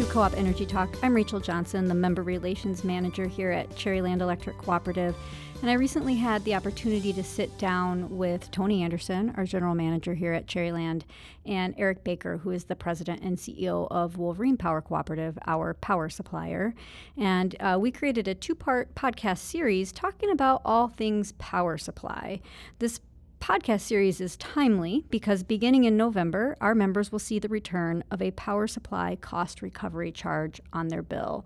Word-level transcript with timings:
to 0.00 0.06
Co 0.06 0.20
op 0.20 0.32
Energy 0.34 0.64
Talk. 0.64 0.96
I'm 1.02 1.14
Rachel 1.14 1.40
Johnson, 1.40 1.86
the 1.86 1.94
Member 1.94 2.22
Relations 2.22 2.84
Manager 2.84 3.26
here 3.26 3.50
at 3.50 3.68
Cherryland 3.70 4.22
Electric 4.22 4.56
Cooperative. 4.56 5.14
And 5.60 5.70
I 5.70 5.74
recently 5.74 6.14
had 6.14 6.42
the 6.44 6.54
opportunity 6.54 7.12
to 7.12 7.22
sit 7.22 7.58
down 7.58 8.16
with 8.16 8.50
Tony 8.50 8.82
Anderson, 8.82 9.34
our 9.36 9.44
General 9.44 9.74
Manager 9.74 10.14
here 10.14 10.32
at 10.32 10.46
Cherryland, 10.46 11.02
and 11.44 11.74
Eric 11.76 12.02
Baker, 12.02 12.38
who 12.38 12.50
is 12.50 12.64
the 12.64 12.76
President 12.76 13.22
and 13.22 13.36
CEO 13.36 13.88
of 13.90 14.16
Wolverine 14.16 14.56
Power 14.56 14.80
Cooperative, 14.80 15.38
our 15.46 15.74
power 15.74 16.08
supplier. 16.08 16.74
And 17.18 17.54
uh, 17.60 17.76
we 17.78 17.90
created 17.90 18.26
a 18.26 18.34
two 18.34 18.54
part 18.54 18.94
podcast 18.94 19.38
series 19.38 19.92
talking 19.92 20.30
about 20.30 20.62
all 20.64 20.88
things 20.88 21.32
power 21.32 21.76
supply. 21.76 22.40
This 22.78 23.00
podcast 23.40 23.80
series 23.80 24.20
is 24.20 24.36
timely 24.36 25.04
because 25.10 25.42
beginning 25.42 25.84
in 25.84 25.96
November, 25.96 26.56
our 26.60 26.74
members 26.74 27.10
will 27.10 27.18
see 27.18 27.38
the 27.38 27.48
return 27.48 28.04
of 28.10 28.20
a 28.20 28.30
power 28.32 28.66
supply 28.66 29.16
cost 29.16 29.62
recovery 29.62 30.12
charge 30.12 30.60
on 30.72 30.88
their 30.88 31.02
bill. 31.02 31.44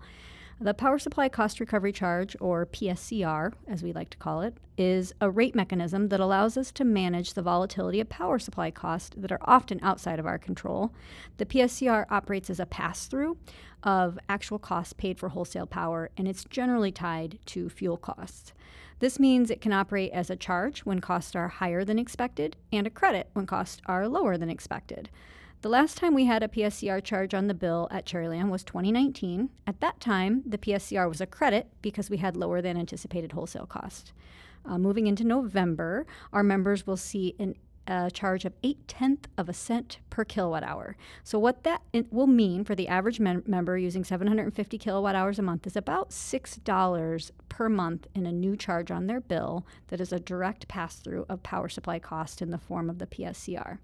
The 0.59 0.73
Power 0.73 0.99
Supply 0.99 1.27
Cost 1.27 1.59
Recovery 1.59 1.91
Charge, 1.91 2.37
or 2.39 2.65
PSCR, 2.65 3.51
as 3.67 3.83
we 3.83 3.91
like 3.91 4.09
to 4.11 4.17
call 4.17 4.39
it, 4.39 4.55
is 4.77 5.13
a 5.19 5.29
rate 5.29 5.53
mechanism 5.53 6.07
that 6.07 6.21
allows 6.21 6.55
us 6.55 6.71
to 6.73 6.85
manage 6.85 7.33
the 7.33 7.41
volatility 7.41 7.99
of 7.99 8.07
power 8.07 8.39
supply 8.39 8.71
costs 8.71 9.11
that 9.17 9.33
are 9.33 9.41
often 9.41 9.81
outside 9.83 10.17
of 10.17 10.25
our 10.25 10.37
control. 10.37 10.93
The 11.37 11.45
PSCR 11.45 12.05
operates 12.09 12.49
as 12.49 12.61
a 12.61 12.65
pass 12.65 13.07
through 13.07 13.35
of 13.83 14.17
actual 14.29 14.57
costs 14.57 14.93
paid 14.93 15.19
for 15.19 15.29
wholesale 15.29 15.67
power, 15.67 16.09
and 16.15 16.25
it's 16.25 16.45
generally 16.45 16.91
tied 16.91 17.37
to 17.47 17.67
fuel 17.67 17.97
costs. 17.97 18.53
This 18.99 19.19
means 19.19 19.49
it 19.49 19.61
can 19.61 19.73
operate 19.73 20.11
as 20.11 20.29
a 20.29 20.35
charge 20.35 20.81
when 20.81 21.01
costs 21.01 21.35
are 21.35 21.47
higher 21.49 21.83
than 21.83 21.99
expected 21.99 22.55
and 22.71 22.87
a 22.87 22.89
credit 22.89 23.29
when 23.33 23.45
costs 23.45 23.81
are 23.85 24.07
lower 24.07 24.37
than 24.37 24.49
expected. 24.49 25.09
The 25.61 25.69
last 25.69 25.97
time 25.97 26.13
we 26.13 26.25
had 26.25 26.43
a 26.43 26.47
PSCR 26.47 27.03
charge 27.03 27.33
on 27.33 27.47
the 27.47 27.53
bill 27.53 27.87
at 27.91 28.05
Cherryland 28.05 28.49
was 28.49 28.63
2019. 28.63 29.49
At 29.65 29.81
that 29.81 29.99
time, 29.99 30.43
the 30.45 30.57
PSCR 30.57 31.09
was 31.09 31.21
a 31.21 31.25
credit 31.25 31.67
because 31.81 32.09
we 32.09 32.17
had 32.17 32.37
lower 32.37 32.61
than 32.61 32.77
anticipated 32.77 33.31
wholesale 33.31 33.65
cost. 33.65 34.13
Uh, 34.63 34.77
moving 34.77 35.07
into 35.07 35.23
November, 35.23 36.05
our 36.31 36.43
members 36.43 36.87
will 36.87 36.97
see 36.97 37.35
an 37.39 37.55
a 37.87 38.09
charge 38.11 38.45
of 38.45 38.53
8 38.63 38.87
tenth 38.87 39.27
of 39.37 39.49
a 39.49 39.53
cent 39.53 39.99
per 40.09 40.23
kilowatt 40.23 40.63
hour. 40.63 40.95
So, 41.23 41.37
what 41.39 41.63
that 41.63 41.81
will 42.11 42.27
mean 42.27 42.63
for 42.63 42.75
the 42.75 42.87
average 42.87 43.19
mem- 43.19 43.43
member 43.45 43.77
using 43.77 44.03
750 44.03 44.77
kilowatt 44.77 45.15
hours 45.15 45.39
a 45.39 45.41
month 45.41 45.67
is 45.67 45.75
about 45.75 46.09
$6 46.09 47.31
per 47.49 47.69
month 47.69 48.07
in 48.15 48.25
a 48.25 48.31
new 48.31 48.55
charge 48.55 48.91
on 48.91 49.07
their 49.07 49.21
bill 49.21 49.65
that 49.87 50.01
is 50.01 50.11
a 50.11 50.19
direct 50.19 50.67
pass 50.67 50.95
through 50.95 51.25
of 51.29 51.43
power 51.43 51.69
supply 51.69 51.99
cost 51.99 52.41
in 52.41 52.51
the 52.51 52.57
form 52.57 52.89
of 52.89 52.99
the 52.99 53.07
PSCR. 53.07 53.77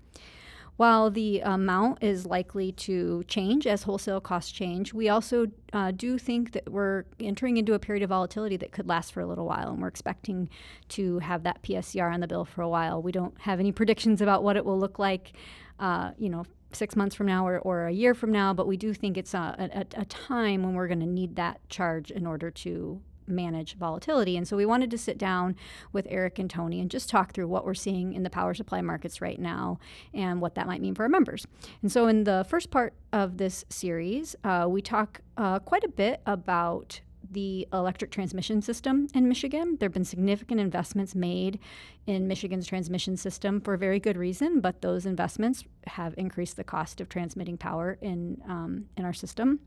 While 0.78 1.12
the 1.12 1.42
amount 1.42 2.02
is 2.02 2.26
likely 2.26 2.72
to 2.72 3.24
change 3.28 3.68
as 3.68 3.84
wholesale 3.84 4.20
costs 4.20 4.52
change, 4.52 4.94
we 4.94 5.10
also 5.10 5.48
uh, 5.74 5.92
do 5.92 6.18
think 6.18 6.54
that 6.54 6.72
we're 6.72 7.04
entering 7.20 7.58
into 7.58 7.74
a 7.74 7.80
period 7.80 8.04
of 8.04 8.10
volatility 8.10 8.58
that 8.58 8.72
could 8.72 8.88
last 8.88 9.14
for 9.14 9.22
a 9.22 9.28
little 9.28 9.46
while, 9.46 9.70
and 9.70 9.82
we're 9.82 9.88
expecting 9.88 10.50
to 10.90 11.20
have 11.20 11.44
that 11.44 11.62
PSCR 11.62 12.12
on 12.12 12.20
the 12.20 12.28
bill 12.28 12.46
for 12.46 12.62
a 12.64 12.70
while. 12.70 13.02
We 13.02 13.12
don't 13.12 13.40
have 13.42 13.60
any 13.60 13.72
predictions 13.72 14.22
about 14.22 14.44
what 14.44 14.58
it 14.58 14.66
will 14.66 14.80
look 14.80 14.98
like, 14.98 15.34
uh, 15.80 16.12
you 16.18 16.30
know, 16.30 16.46
six 16.74 16.96
months 16.96 17.16
from 17.16 17.28
now 17.28 17.46
or, 17.46 17.60
or 17.60 17.88
a 17.88 17.92
year 17.92 18.14
from 18.14 18.32
now, 18.32 18.54
but 18.54 18.68
we 18.68 18.78
do 18.78 18.94
think 18.94 19.18
it's 19.18 19.34
a, 19.34 19.70
a, 19.74 20.02
a 20.02 20.06
time 20.06 20.64
when 20.64 20.74
we're 20.74 20.88
going 20.88 21.00
to 21.00 21.06
need 21.06 21.36
that 21.36 21.60
charge 21.70 22.12
in 22.12 22.26
order 22.26 22.50
to 22.50 23.02
manage 23.28 23.76
volatility. 23.76 24.38
And 24.38 24.48
so 24.48 24.58
we 24.58 24.66
wanted 24.66 24.92
to 24.92 24.98
sit 24.98 25.18
down 25.18 25.56
with 25.92 26.08
Eric 26.10 26.40
and 26.40 26.50
Tony 26.50 26.80
and 26.80 26.90
just 26.90 27.10
talk 27.10 27.34
through 27.34 27.48
what 27.48 27.66
we're 27.66 27.74
seeing 27.74 28.14
in 28.14 28.24
the 28.24 28.30
power 28.30 28.54
supply 28.54 28.82
markets 28.82 29.22
right 29.22 29.40
now 29.40 29.80
and 30.14 30.42
what 30.42 30.56
that 30.56 30.68
might 30.68 30.82
mean 30.82 30.96
for 30.96 31.04
our 31.04 31.10
members. 31.10 31.46
And 31.82 31.92
so 31.92 32.08
in 32.08 32.24
the 32.24 32.46
first 32.50 32.72
part 32.72 32.94
of 33.14 33.38
this 33.38 33.66
series, 33.70 34.36
uh, 34.44 34.68
we 34.70 34.82
talk 34.82 35.22
uh, 35.38 35.60
quite 35.60 35.84
a 35.84 35.90
bit 35.90 36.22
about 36.26 37.02
the 37.30 37.68
electric 37.72 38.12
transmission 38.12 38.62
system 38.62 39.08
in 39.14 39.28
Michigan. 39.28 39.78
There 39.80 39.88
have 39.88 39.94
been 39.94 40.04
significant 40.04 40.60
investments 40.60 41.16
made 41.16 41.60
in 42.06 42.28
Michigan's 42.28 42.68
transmission 42.68 43.16
system 43.16 43.62
for 43.62 43.74
a 43.74 43.78
very 43.78 44.00
good 44.00 44.18
reason, 44.18 44.60
but 44.60 44.82
those 44.82 45.06
investments 45.06 45.64
have 45.88 46.14
increased 46.18 46.58
the 46.58 46.64
cost 46.64 47.00
of 47.00 47.10
transmitting 47.10 47.58
power 47.58 47.98
in 48.02 48.42
um, 48.48 48.86
in 48.98 49.06
our 49.06 49.14
system. 49.14 49.60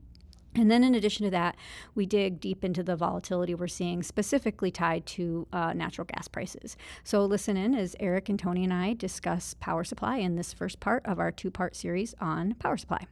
And 0.57 0.71
then, 0.71 0.85
in 0.85 0.95
addition 0.95 1.25
to 1.25 1.31
that, 1.31 1.57
we 1.95 2.07
dig 2.07 2.41
deep 2.41 2.65
into 2.65 2.83
the 2.83 2.95
volatility 2.95 3.55
we're 3.55 3.67
seeing 3.67 4.03
specifically 4.03 4.71
tied 4.71 5.05
to 5.07 5.49
uh, 5.53 5.73
natural 5.73 6.05
gas 6.05 6.29
prices. 6.29 6.77
So, 7.03 7.25
listen 7.25 7.57
in 7.57 7.75
as 7.75 7.97
Eric 7.99 8.29
and 8.29 8.39
Tony 8.39 8.63
and 8.65 8.73
I 8.73 8.95
discuss 8.95 9.55
power 9.55 9.83
supply 9.83 10.19
in 10.19 10.37
this 10.37 10.53
first 10.53 10.79
part 10.79 11.05
of 11.07 11.19
our 11.19 11.33
two 11.33 11.51
part 11.51 11.75
series 11.75 12.15
on 12.21 12.55
power 12.55 12.77
supply. 12.77 13.07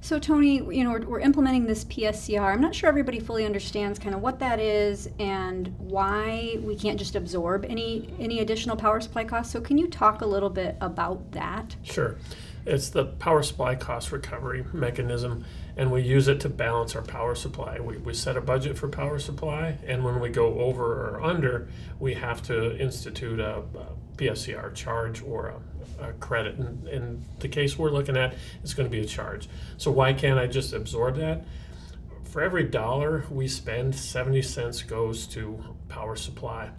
So, 0.00 0.20
Tony, 0.20 0.56
you 0.56 0.84
know, 0.84 0.92
we're, 0.92 1.06
we're, 1.06 1.20
implementing 1.20 1.66
this 1.66 1.84
PSCR. 1.86 2.52
I'm 2.52 2.60
not 2.60 2.74
sure 2.74 2.88
everybody 2.88 3.18
fully 3.18 3.44
understands 3.44 3.98
kind 3.98 4.14
of 4.14 4.20
what 4.20 4.38
that 4.38 4.60
is 4.60 5.08
and 5.18 5.74
why 5.78 6.58
we 6.62 6.76
can't 6.76 6.98
just 6.98 7.16
absorb 7.16 7.64
any 7.64 8.14
any 8.20 8.38
additional 8.40 8.76
power 8.76 9.00
supply 9.00 9.24
costs. 9.24 9.52
So, 9.52 9.60
can 9.60 9.78
you 9.78 9.88
talk 9.88 10.20
a 10.20 10.26
little 10.26 10.50
bit 10.50 10.76
about 10.80 11.32
that? 11.32 11.74
Sure. 11.82 12.16
It's 12.66 12.90
the 12.90 13.04
power 13.04 13.42
supply 13.42 13.76
cost 13.76 14.10
recovery 14.10 14.64
mechanism 14.72 15.44
and 15.76 15.92
we 15.92 16.02
use 16.02 16.26
it 16.26 16.40
to 16.40 16.48
balance 16.48 16.96
our 16.96 17.02
power 17.02 17.34
supply. 17.34 17.78
We, 17.78 17.98
we 17.98 18.14
set 18.14 18.36
a 18.36 18.40
budget 18.40 18.78
for 18.78 18.88
power 18.88 19.18
supply, 19.18 19.76
and 19.86 20.02
when 20.02 20.20
we 20.20 20.30
go 20.30 20.58
over 20.58 21.10
or 21.10 21.22
under, 21.22 21.68
we 22.00 22.14
have 22.14 22.42
to 22.44 22.78
institute 22.78 23.40
a, 23.40 23.58
a 23.58 23.86
PSCR 24.16 24.74
charge 24.74 25.22
or 25.22 25.52
a, 26.00 26.08
a 26.08 26.12
credit. 26.14 26.56
And 26.56 26.88
in 26.88 27.24
the 27.40 27.48
case 27.48 27.78
we're 27.78 27.90
looking 27.90 28.16
at, 28.16 28.34
it's 28.62 28.72
going 28.72 28.88
to 28.88 28.90
be 28.90 29.02
a 29.02 29.06
charge. 29.06 29.48
So 29.76 29.90
why 29.90 30.14
can't 30.14 30.38
I 30.38 30.46
just 30.46 30.72
absorb 30.72 31.16
that? 31.16 31.44
For 32.24 32.40
every 32.40 32.64
dollar 32.64 33.24
we 33.30 33.46
spend, 33.48 33.94
70 33.94 34.40
cents 34.42 34.82
goes 34.82 35.26
to 35.28 35.62
power 35.88 36.16
supply. 36.16 36.70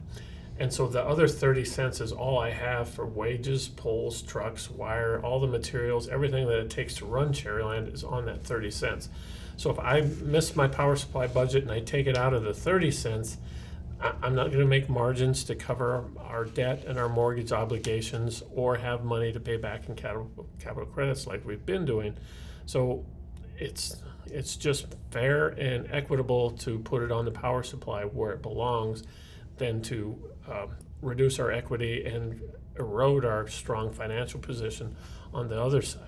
And 0.59 0.73
so 0.73 0.87
the 0.87 1.03
other 1.03 1.27
30 1.27 1.65
cents 1.65 2.01
is 2.01 2.11
all 2.11 2.39
I 2.39 2.49
have 2.49 2.89
for 2.89 3.05
wages, 3.05 3.67
poles, 3.67 4.21
trucks, 4.21 4.71
wire, 4.71 5.19
all 5.23 5.39
the 5.39 5.47
materials, 5.47 6.07
everything 6.07 6.47
that 6.47 6.59
it 6.59 6.69
takes 6.69 6.95
to 6.95 7.05
run 7.05 7.31
Cherryland 7.31 7.93
is 7.93 8.03
on 8.03 8.25
that 8.25 8.43
30 8.43 8.71
cents. 8.71 9.09
So 9.55 9.69
if 9.69 9.79
I 9.79 10.01
miss 10.01 10.55
my 10.55 10.67
power 10.67 10.95
supply 10.95 11.27
budget 11.27 11.63
and 11.63 11.71
I 11.71 11.79
take 11.79 12.07
it 12.07 12.17
out 12.17 12.33
of 12.33 12.43
the 12.43 12.53
30 12.53 12.91
cents, 12.91 13.37
I'm 13.99 14.35
not 14.35 14.47
going 14.47 14.59
to 14.59 14.65
make 14.65 14.89
margins 14.89 15.43
to 15.45 15.55
cover 15.55 16.05
our 16.19 16.45
debt 16.45 16.85
and 16.85 16.99
our 16.99 17.09
mortgage 17.09 17.51
obligations 17.51 18.43
or 18.53 18.75
have 18.75 19.03
money 19.03 19.31
to 19.33 19.39
pay 19.39 19.57
back 19.57 19.89
in 19.89 19.95
capital, 19.95 20.47
capital 20.59 20.85
credits 20.85 21.25
like 21.25 21.45
we've 21.45 21.65
been 21.65 21.85
doing. 21.85 22.15
So 22.65 23.05
it's 23.57 24.03
it's 24.27 24.55
just 24.55 24.87
fair 25.09 25.47
and 25.47 25.89
equitable 25.91 26.51
to 26.51 26.79
put 26.79 27.01
it 27.01 27.11
on 27.11 27.25
the 27.25 27.31
power 27.31 27.63
supply 27.63 28.03
where 28.03 28.31
it 28.31 28.41
belongs 28.41 29.03
than 29.57 29.81
to 29.81 30.17
uh, 30.49 30.67
reduce 31.01 31.39
our 31.39 31.51
equity 31.51 32.05
and 32.05 32.41
erode 32.79 33.25
our 33.25 33.47
strong 33.47 33.91
financial 33.91 34.39
position 34.39 34.95
on 35.33 35.47
the 35.49 35.61
other 35.61 35.81
side. 35.81 36.03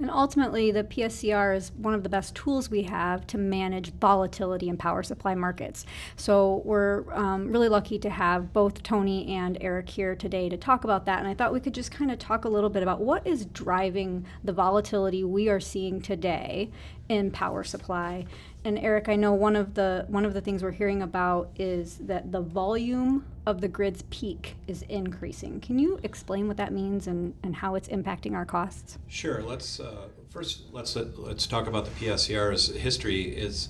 And 0.00 0.10
ultimately, 0.10 0.70
the 0.70 0.82
PSCR 0.82 1.54
is 1.54 1.72
one 1.72 1.92
of 1.92 2.02
the 2.02 2.08
best 2.08 2.34
tools 2.34 2.70
we 2.70 2.84
have 2.84 3.26
to 3.26 3.36
manage 3.36 3.92
volatility 3.92 4.70
in 4.70 4.78
power 4.78 5.02
supply 5.02 5.34
markets. 5.34 5.84
So 6.16 6.62
we're 6.64 7.04
um, 7.12 7.52
really 7.52 7.68
lucky 7.68 7.98
to 7.98 8.08
have 8.08 8.54
both 8.54 8.82
Tony 8.82 9.26
and 9.34 9.58
Eric 9.60 9.90
here 9.90 10.16
today 10.16 10.48
to 10.48 10.56
talk 10.56 10.84
about 10.84 11.04
that. 11.04 11.18
And 11.18 11.28
I 11.28 11.34
thought 11.34 11.52
we 11.52 11.60
could 11.60 11.74
just 11.74 11.90
kind 11.90 12.10
of 12.10 12.18
talk 12.18 12.46
a 12.46 12.48
little 12.48 12.70
bit 12.70 12.82
about 12.82 13.02
what 13.02 13.26
is 13.26 13.44
driving 13.44 14.24
the 14.42 14.54
volatility 14.54 15.22
we 15.22 15.50
are 15.50 15.60
seeing 15.60 16.00
today 16.00 16.70
in 17.10 17.30
power 17.30 17.62
supply 17.62 18.24
and 18.64 18.78
Eric, 18.78 19.08
I 19.08 19.16
know 19.16 19.32
one 19.32 19.56
of 19.56 19.74
the 19.74 20.04
one 20.08 20.24
of 20.24 20.34
the 20.34 20.40
things 20.40 20.62
we're 20.62 20.70
hearing 20.72 21.02
about 21.02 21.50
is 21.56 21.96
that 21.98 22.30
the 22.30 22.42
volume 22.42 23.24
of 23.50 23.60
the 23.60 23.68
grid's 23.68 24.02
peak 24.10 24.56
is 24.66 24.82
increasing. 24.82 25.60
Can 25.60 25.78
you 25.78 26.00
explain 26.02 26.48
what 26.48 26.56
that 26.56 26.72
means 26.72 27.06
and, 27.06 27.34
and 27.42 27.54
how 27.54 27.74
it's 27.74 27.88
impacting 27.88 28.34
our 28.34 28.44
costs? 28.44 28.98
Sure. 29.08 29.42
Let's 29.42 29.80
uh, 29.80 30.08
first 30.30 30.62
let's 30.72 30.96
uh, 30.96 31.08
let's 31.16 31.46
talk 31.46 31.66
about 31.66 31.84
the 31.84 31.90
PSCR's 31.90 32.74
history. 32.76 33.22
Is 33.36 33.68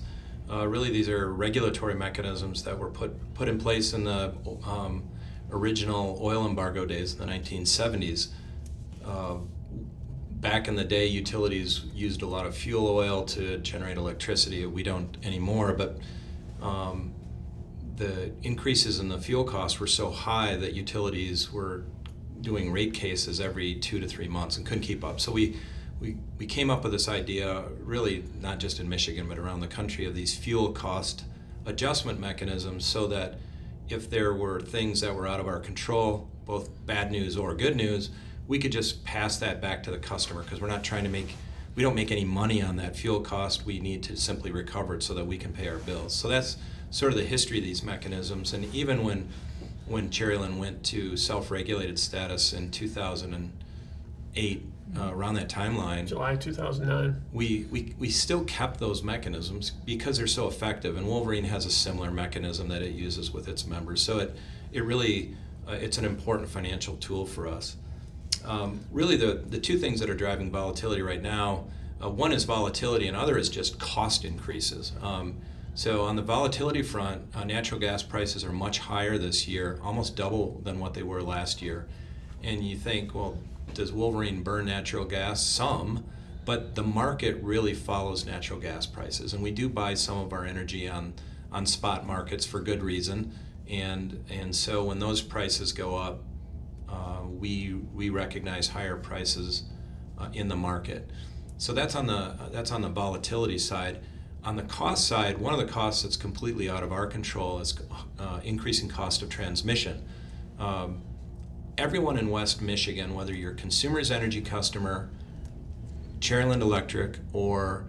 uh, 0.49 0.67
really 0.67 0.91
these 0.91 1.09
are 1.09 1.33
regulatory 1.33 1.95
mechanisms 1.95 2.63
that 2.63 2.77
were 2.77 2.89
put 2.89 3.33
put 3.33 3.47
in 3.47 3.57
place 3.57 3.93
in 3.93 4.05
the 4.05 4.33
um, 4.65 5.03
original 5.51 6.17
oil 6.21 6.45
embargo 6.45 6.85
days 6.85 7.13
in 7.13 7.19
the 7.19 7.33
1970s 7.33 8.29
back 10.41 10.67
in 10.67 10.75
the 10.75 10.83
day, 10.83 11.05
utilities 11.05 11.85
used 11.93 12.23
a 12.23 12.25
lot 12.25 12.45
of 12.45 12.55
fuel 12.55 12.87
oil 12.87 13.23
to 13.23 13.59
generate 13.59 13.95
electricity. 13.95 14.65
We 14.65 14.83
don't 14.83 15.15
anymore, 15.23 15.73
but 15.73 15.99
um, 16.61 17.13
the 17.95 18.31
increases 18.43 18.99
in 18.99 19.09
the 19.09 19.17
fuel 19.17 19.43
costs 19.43 19.79
were 19.79 19.87
so 19.87 20.09
high 20.09 20.55
that 20.55 20.73
utilities 20.73 21.51
were 21.51 21.83
doing 22.41 22.71
rate 22.71 22.93
cases 22.93 23.39
every 23.39 23.75
two 23.75 23.99
to 23.99 24.07
three 24.07 24.27
months 24.27 24.57
and 24.57 24.65
couldn't 24.65 24.83
keep 24.83 25.03
up. 25.03 25.19
So 25.19 25.31
we 25.31 25.57
we, 25.99 26.17
we 26.39 26.47
came 26.47 26.71
up 26.71 26.81
with 26.81 26.91
this 26.91 27.07
idea, 27.07 27.63
really 27.79 28.23
not 28.41 28.59
just 28.59 28.79
in 28.79 28.89
Michigan 28.89 29.27
but 29.29 29.37
around 29.37 29.59
the 29.59 29.67
country, 29.67 30.05
of 30.05 30.15
these 30.15 30.35
fuel 30.35 30.71
cost 30.71 31.25
adjustment 31.67 32.19
mechanisms 32.19 32.85
so 32.85 33.05
that 33.07 33.35
if 33.87 34.09
there 34.09 34.33
were 34.33 34.59
things 34.59 35.01
that 35.01 35.13
were 35.13 35.27
out 35.27 35.39
of 35.39 35.47
our 35.47 35.59
control, 35.59 36.27
both 36.45 36.69
bad 36.87 37.11
news 37.11 37.37
or 37.37 37.53
good 37.53 37.75
news, 37.75 38.09
we 38.47 38.57
could 38.57 38.71
just 38.71 39.03
pass 39.03 39.37
that 39.37 39.61
back 39.61 39.83
to 39.83 39.91
the 39.91 39.97
customer 39.99 40.41
because 40.41 40.59
we're 40.59 40.67
not 40.67 40.83
trying 40.83 41.03
to 41.03 41.09
make 41.09 41.35
we 41.75 41.83
don't 41.83 41.95
make 41.95 42.11
any 42.11 42.25
money 42.25 42.61
on 42.61 42.75
that 42.77 42.97
fuel 42.97 43.21
cost. 43.21 43.65
We 43.65 43.79
need 43.79 44.03
to 44.03 44.17
simply 44.17 44.51
recover 44.51 44.95
it 44.95 45.03
so 45.03 45.13
that 45.13 45.25
we 45.25 45.37
can 45.37 45.53
pay 45.53 45.69
our 45.69 45.77
bills. 45.77 46.13
So 46.13 46.27
that's 46.27 46.57
sort 46.91 47.11
of 47.11 47.17
the 47.17 47.25
history 47.25 47.57
of 47.57 47.63
these 47.63 47.81
mechanisms. 47.83 48.53
And 48.53 48.73
even 48.73 49.03
when 49.03 49.29
when 49.87 50.09
Cherryland 50.09 50.57
went 50.57 50.83
to 50.85 51.17
self-regulated 51.17 51.99
status 51.99 52.53
in 52.53 52.71
2008, 52.71 54.65
uh, 54.97 55.11
around 55.13 55.33
that 55.33 55.49
timeline, 55.49 56.07
July 56.07 56.37
2009. 56.37 57.21
we, 57.33 57.65
we, 57.71 57.93
we 57.99 58.09
still 58.09 58.45
kept 58.45 58.79
those 58.79 59.03
mechanisms 59.03 59.71
because 59.85 60.17
they're 60.17 60.27
so 60.27 60.47
effective. 60.47 60.95
And 60.95 61.07
Wolverine 61.07 61.43
has 61.45 61.65
a 61.65 61.71
similar 61.71 62.09
mechanism 62.09 62.69
that 62.69 62.81
it 62.81 62.93
uses 62.93 63.31
with 63.33 63.49
its 63.49 63.65
members. 63.65 64.01
So 64.01 64.19
it, 64.19 64.33
it 64.71 64.85
really, 64.85 65.35
uh, 65.67 65.73
it's 65.73 65.97
an 65.97 66.05
important 66.05 66.47
financial 66.47 66.95
tool 66.97 67.25
for 67.25 67.47
us. 67.47 67.75
Um, 68.45 68.79
really, 68.91 69.17
the, 69.17 69.43
the 69.45 69.59
two 69.59 69.77
things 69.77 69.99
that 69.99 70.09
are 70.09 70.15
driving 70.15 70.51
volatility 70.51 71.01
right 71.01 71.21
now 71.21 71.65
uh, 72.03 72.09
one 72.09 72.31
is 72.31 72.45
volatility, 72.45 73.07
and 73.07 73.15
other 73.15 73.37
is 73.37 73.49
just 73.49 73.79
cost 73.79 74.25
increases. 74.25 74.91
Um, 75.01 75.37
so 75.73 76.03
on 76.03 76.15
the 76.15 76.21
volatility 76.21 76.81
front, 76.81 77.23
uh, 77.33 77.43
natural 77.43 77.79
gas 77.79 78.03
prices 78.03 78.43
are 78.43 78.51
much 78.51 78.79
higher 78.79 79.17
this 79.17 79.47
year, 79.47 79.79
almost 79.83 80.15
double 80.15 80.59
than 80.63 80.79
what 80.79 80.93
they 80.93 81.03
were 81.03 81.21
last 81.21 81.61
year. 81.61 81.87
And 82.43 82.63
you 82.63 82.75
think, 82.75 83.15
well, 83.15 83.37
does 83.73 83.91
Wolverine 83.91 84.43
burn 84.43 84.65
natural 84.65 85.05
gas? 85.05 85.45
Some, 85.45 86.03
but 86.45 86.75
the 86.75 86.83
market 86.83 87.37
really 87.41 87.73
follows 87.73 88.25
natural 88.25 88.59
gas 88.59 88.85
prices, 88.85 89.33
and 89.33 89.41
we 89.41 89.51
do 89.51 89.69
buy 89.69 89.93
some 89.93 90.17
of 90.17 90.33
our 90.33 90.45
energy 90.45 90.89
on 90.89 91.13
on 91.51 91.65
spot 91.65 92.07
markets 92.07 92.45
for 92.45 92.59
good 92.59 92.81
reason. 92.81 93.33
And 93.69 94.23
and 94.29 94.55
so 94.55 94.83
when 94.83 94.99
those 94.99 95.21
prices 95.21 95.71
go 95.71 95.95
up, 95.95 96.23
uh, 96.89 97.21
we 97.27 97.75
we 97.93 98.09
recognize 98.09 98.67
higher 98.69 98.97
prices 98.97 99.63
uh, 100.17 100.29
in 100.33 100.47
the 100.47 100.55
market. 100.55 101.09
So 101.57 101.73
that's 101.73 101.95
on 101.95 102.07
the 102.07 102.35
that's 102.51 102.71
on 102.71 102.81
the 102.81 102.89
volatility 102.89 103.57
side. 103.57 103.99
On 104.43 104.55
the 104.55 104.63
cost 104.63 105.07
side, 105.07 105.37
one 105.37 105.53
of 105.53 105.59
the 105.59 105.71
costs 105.71 106.01
that's 106.01 106.15
completely 106.15 106.67
out 106.67 106.81
of 106.81 106.91
our 106.91 107.05
control 107.05 107.59
is 107.59 107.77
uh, 108.19 108.39
increasing 108.43 108.89
cost 108.89 109.21
of 109.21 109.29
transmission. 109.29 110.03
Um, 110.57 111.03
everyone 111.77 112.17
in 112.17 112.29
West 112.29 112.59
Michigan, 112.59 113.13
whether 113.13 113.33
you're 113.33 113.53
Consumers 113.53 114.09
Energy 114.09 114.41
customer, 114.41 115.09
Cherryland 116.19 116.61
Electric, 116.61 117.19
or 117.33 117.85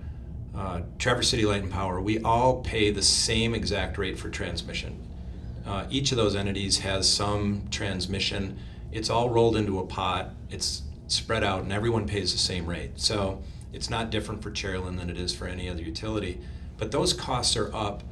uh, 0.55 0.83
Traverse 0.99 1.31
City 1.31 1.47
Light 1.47 1.63
and 1.63 1.73
Power, 1.73 2.03
we 2.03 2.21
all 2.23 2.61
pay 2.61 2.91
the 2.91 3.03
same 3.03 3.55
exact 3.55 3.97
rate 3.97 4.19
for 4.19 4.29
transmission. 4.29 5.01
Uh, 5.67 5.87
each 5.89 6.13
of 6.13 6.19
those 6.19 6.37
entities 6.37 6.81
has 6.81 7.11
some 7.11 7.67
transmission. 7.71 8.59
It's 8.91 9.09
all 9.09 9.31
rolled 9.31 9.57
into 9.57 9.79
a 9.79 9.87
pot. 9.87 10.35
It's 10.51 10.83
spread 11.07 11.45
out, 11.45 11.63
and 11.63 11.73
everyone 11.73 12.07
pays 12.07 12.33
the 12.33 12.39
same 12.39 12.67
rate. 12.67 13.01
So 13.01 13.43
it's 13.73 13.91
not 13.91 14.11
different 14.11 14.43
for 14.43 14.51
Cherryland 14.51 14.99
than 14.99 15.11
it 15.11 15.19
is 15.19 15.35
for 15.35 15.47
any 15.47 15.69
other 15.69 15.83
utility. 15.83 16.41
But 16.77 16.91
those 16.91 17.13
costs 17.13 17.57
are 17.57 17.75
up 17.75 18.03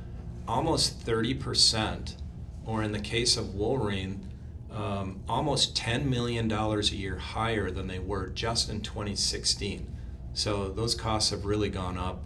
almost 0.47 1.05
30%, 1.07 2.15
or 2.65 2.83
in 2.83 2.93
the 2.93 3.01
case 3.01 3.37
of 3.37 3.55
Wolverine, 3.55 4.27
um, 4.71 5.21
almost 5.29 5.77
$10 5.77 6.05
million 6.05 6.51
a 6.51 6.81
year 6.81 7.17
higher 7.17 7.71
than 7.71 7.87
they 7.87 7.99
were 7.99 8.29
just 8.29 8.71
in 8.71 8.81
2016. 8.81 9.87
So 10.33 10.69
those 10.69 10.95
costs 10.95 11.31
have 11.31 11.45
really 11.45 11.69
gone 11.69 11.99
up 11.99 12.23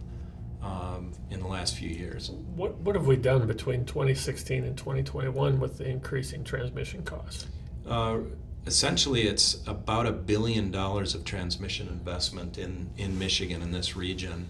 um, 0.61 1.13
in 1.29 1.39
the 1.39 1.47
last 1.47 1.75
few 1.75 1.89
years. 1.89 2.29
What, 2.55 2.75
what 2.77 2.95
have 2.95 3.07
we 3.07 3.15
done 3.15 3.45
between 3.47 3.85
2016 3.85 4.63
and 4.63 4.77
2021 4.77 5.59
with 5.59 5.77
the 5.77 5.87
increasing 5.87 6.43
transmission 6.43 7.03
costs? 7.03 7.47
Uh, 7.87 8.19
essentially, 8.65 9.27
it's 9.27 9.61
about 9.67 10.05
a 10.05 10.11
billion 10.11 10.71
dollars 10.71 11.15
of 11.15 11.23
transmission 11.23 11.87
investment 11.87 12.57
in, 12.57 12.89
in 12.97 13.17
Michigan 13.17 13.61
in 13.61 13.71
this 13.71 13.95
region 13.95 14.47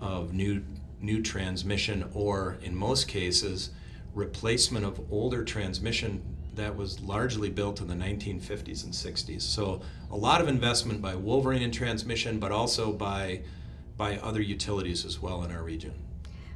of 0.00 0.32
new 0.32 0.62
new 0.98 1.22
transmission, 1.22 2.08
or 2.14 2.56
in 2.62 2.74
most 2.74 3.06
cases, 3.06 3.70
replacement 4.14 4.84
of 4.84 4.98
older 5.12 5.44
transmission 5.44 6.22
that 6.54 6.74
was 6.74 6.98
largely 7.00 7.50
built 7.50 7.82
in 7.82 7.86
the 7.86 7.94
1950s 7.94 8.82
and 8.84 8.94
60s. 8.94 9.42
So 9.42 9.82
a 10.10 10.16
lot 10.16 10.40
of 10.40 10.48
investment 10.48 11.02
by 11.02 11.14
Wolverine 11.14 11.60
in 11.60 11.70
transmission, 11.70 12.38
but 12.38 12.50
also 12.50 12.92
by 12.92 13.42
by 13.96 14.18
other 14.18 14.40
utilities 14.40 15.04
as 15.04 15.20
well 15.20 15.42
in 15.44 15.50
our 15.50 15.62
region. 15.62 15.94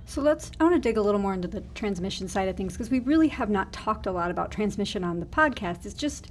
So 0.04 0.20
let's, 0.20 0.50
I 0.58 0.64
want 0.64 0.74
to 0.74 0.80
dig 0.80 0.96
a 0.96 1.02
little 1.02 1.20
more 1.20 1.34
into 1.34 1.48
the 1.48 1.60
transmission 1.74 2.28
side 2.28 2.48
of 2.48 2.56
things 2.56 2.72
because 2.72 2.90
we 2.90 2.98
really 2.98 3.28
have 3.28 3.48
not 3.48 3.72
talked 3.72 4.06
a 4.06 4.12
lot 4.12 4.30
about 4.30 4.50
transmission 4.50 5.04
on 5.04 5.20
the 5.20 5.26
podcast. 5.26 5.86
It's 5.86 5.94
just, 5.94 6.26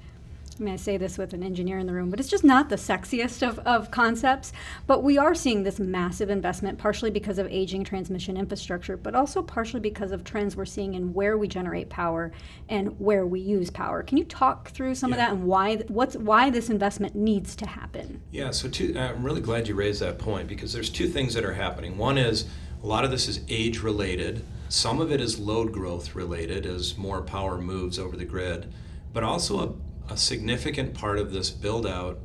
I 0.59 0.63
mean, 0.63 0.73
I 0.73 0.77
say 0.77 0.97
this 0.97 1.17
with 1.17 1.33
an 1.33 1.41
engineer 1.41 1.79
in 1.79 1.88
the 1.88 1.94
room, 1.94 2.09
but 2.09 2.19
it's 2.19 2.27
just 2.27 2.44
not 2.44 2.67
the 2.67 2.75
sexiest 2.75 3.47
of, 3.47 3.59
of 3.59 3.91
concepts. 3.91 4.51
But 4.88 5.03
we 5.03 5.17
are 5.17 5.33
seeing 5.33 5.63
this 5.63 5.79
massive 5.79 6.29
investment, 6.29 6.77
partially 6.77 7.11
because 7.11 7.38
of 7.38 7.47
aging 7.47 7.85
transmission 7.85 8.35
infrastructure, 8.35 8.97
but 8.97 9.15
also 9.15 9.41
partially 9.41 9.79
because 9.79 10.11
of 10.11 10.25
trends 10.25 10.57
we're 10.57 10.65
seeing 10.65 10.95
in 10.95 11.13
where 11.13 11.38
we 11.38 11.47
generate 11.47 11.89
power 11.89 12.33
and 12.67 13.00
where 13.00 13.25
we 13.25 13.39
use 13.39 13.69
power. 13.69 14.03
Can 14.03 14.17
you 14.17 14.25
talk 14.25 14.71
through 14.71 14.95
some 14.95 15.13
of 15.13 15.17
that 15.17 15.31
and 15.31 15.45
why 15.45 15.77
what's 15.88 16.17
why 16.17 16.50
this 16.50 16.69
investment 16.69 17.15
needs 17.15 17.55
to 17.55 17.65
happen? 17.65 18.21
Yeah, 18.31 18.51
so 18.51 18.67
two, 18.67 18.94
uh, 18.97 19.00
I'm 19.00 19.23
really 19.23 19.41
glad 19.41 19.67
you 19.67 19.75
raised 19.75 20.01
that 20.01 20.19
point 20.19 20.50
because 20.50 20.73
there's 20.73 20.89
two 20.89 21.07
things 21.07 21.33
that 21.35 21.45
are 21.45 21.53
happening. 21.53 21.97
One 21.97 22.17
is 22.17 22.47
a 22.83 22.88
lot 22.88 23.05
of 23.05 23.12
this 23.12 23.29
is 23.29 23.41
age 23.47 23.79
related. 23.81 24.44
Some 24.67 25.00
of 25.00 25.12
it 25.12 25.21
is 25.21 25.39
load 25.39 25.71
growth 25.71 26.15
related 26.15 26.65
as 26.65 26.97
more 26.97 27.21
power 27.21 27.57
moves 27.57 27.97
over 27.97 28.17
the 28.17 28.25
grid, 28.25 28.71
but 29.13 29.23
also 29.23 29.79
a, 30.09 30.17
significant 30.17 30.94
part 30.94 31.17
of 31.17 31.31
this 31.31 31.50
build 31.50 31.85
out 31.85 32.19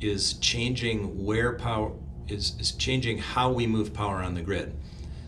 is 0.00 0.34
changing 0.34 1.24
where 1.24 1.54
power 1.54 1.92
is, 2.28 2.54
is 2.58 2.72
changing 2.72 3.18
how 3.18 3.50
we 3.50 3.66
move 3.66 3.92
power 3.92 4.16
on 4.16 4.34
the 4.34 4.42
grid. 4.42 4.74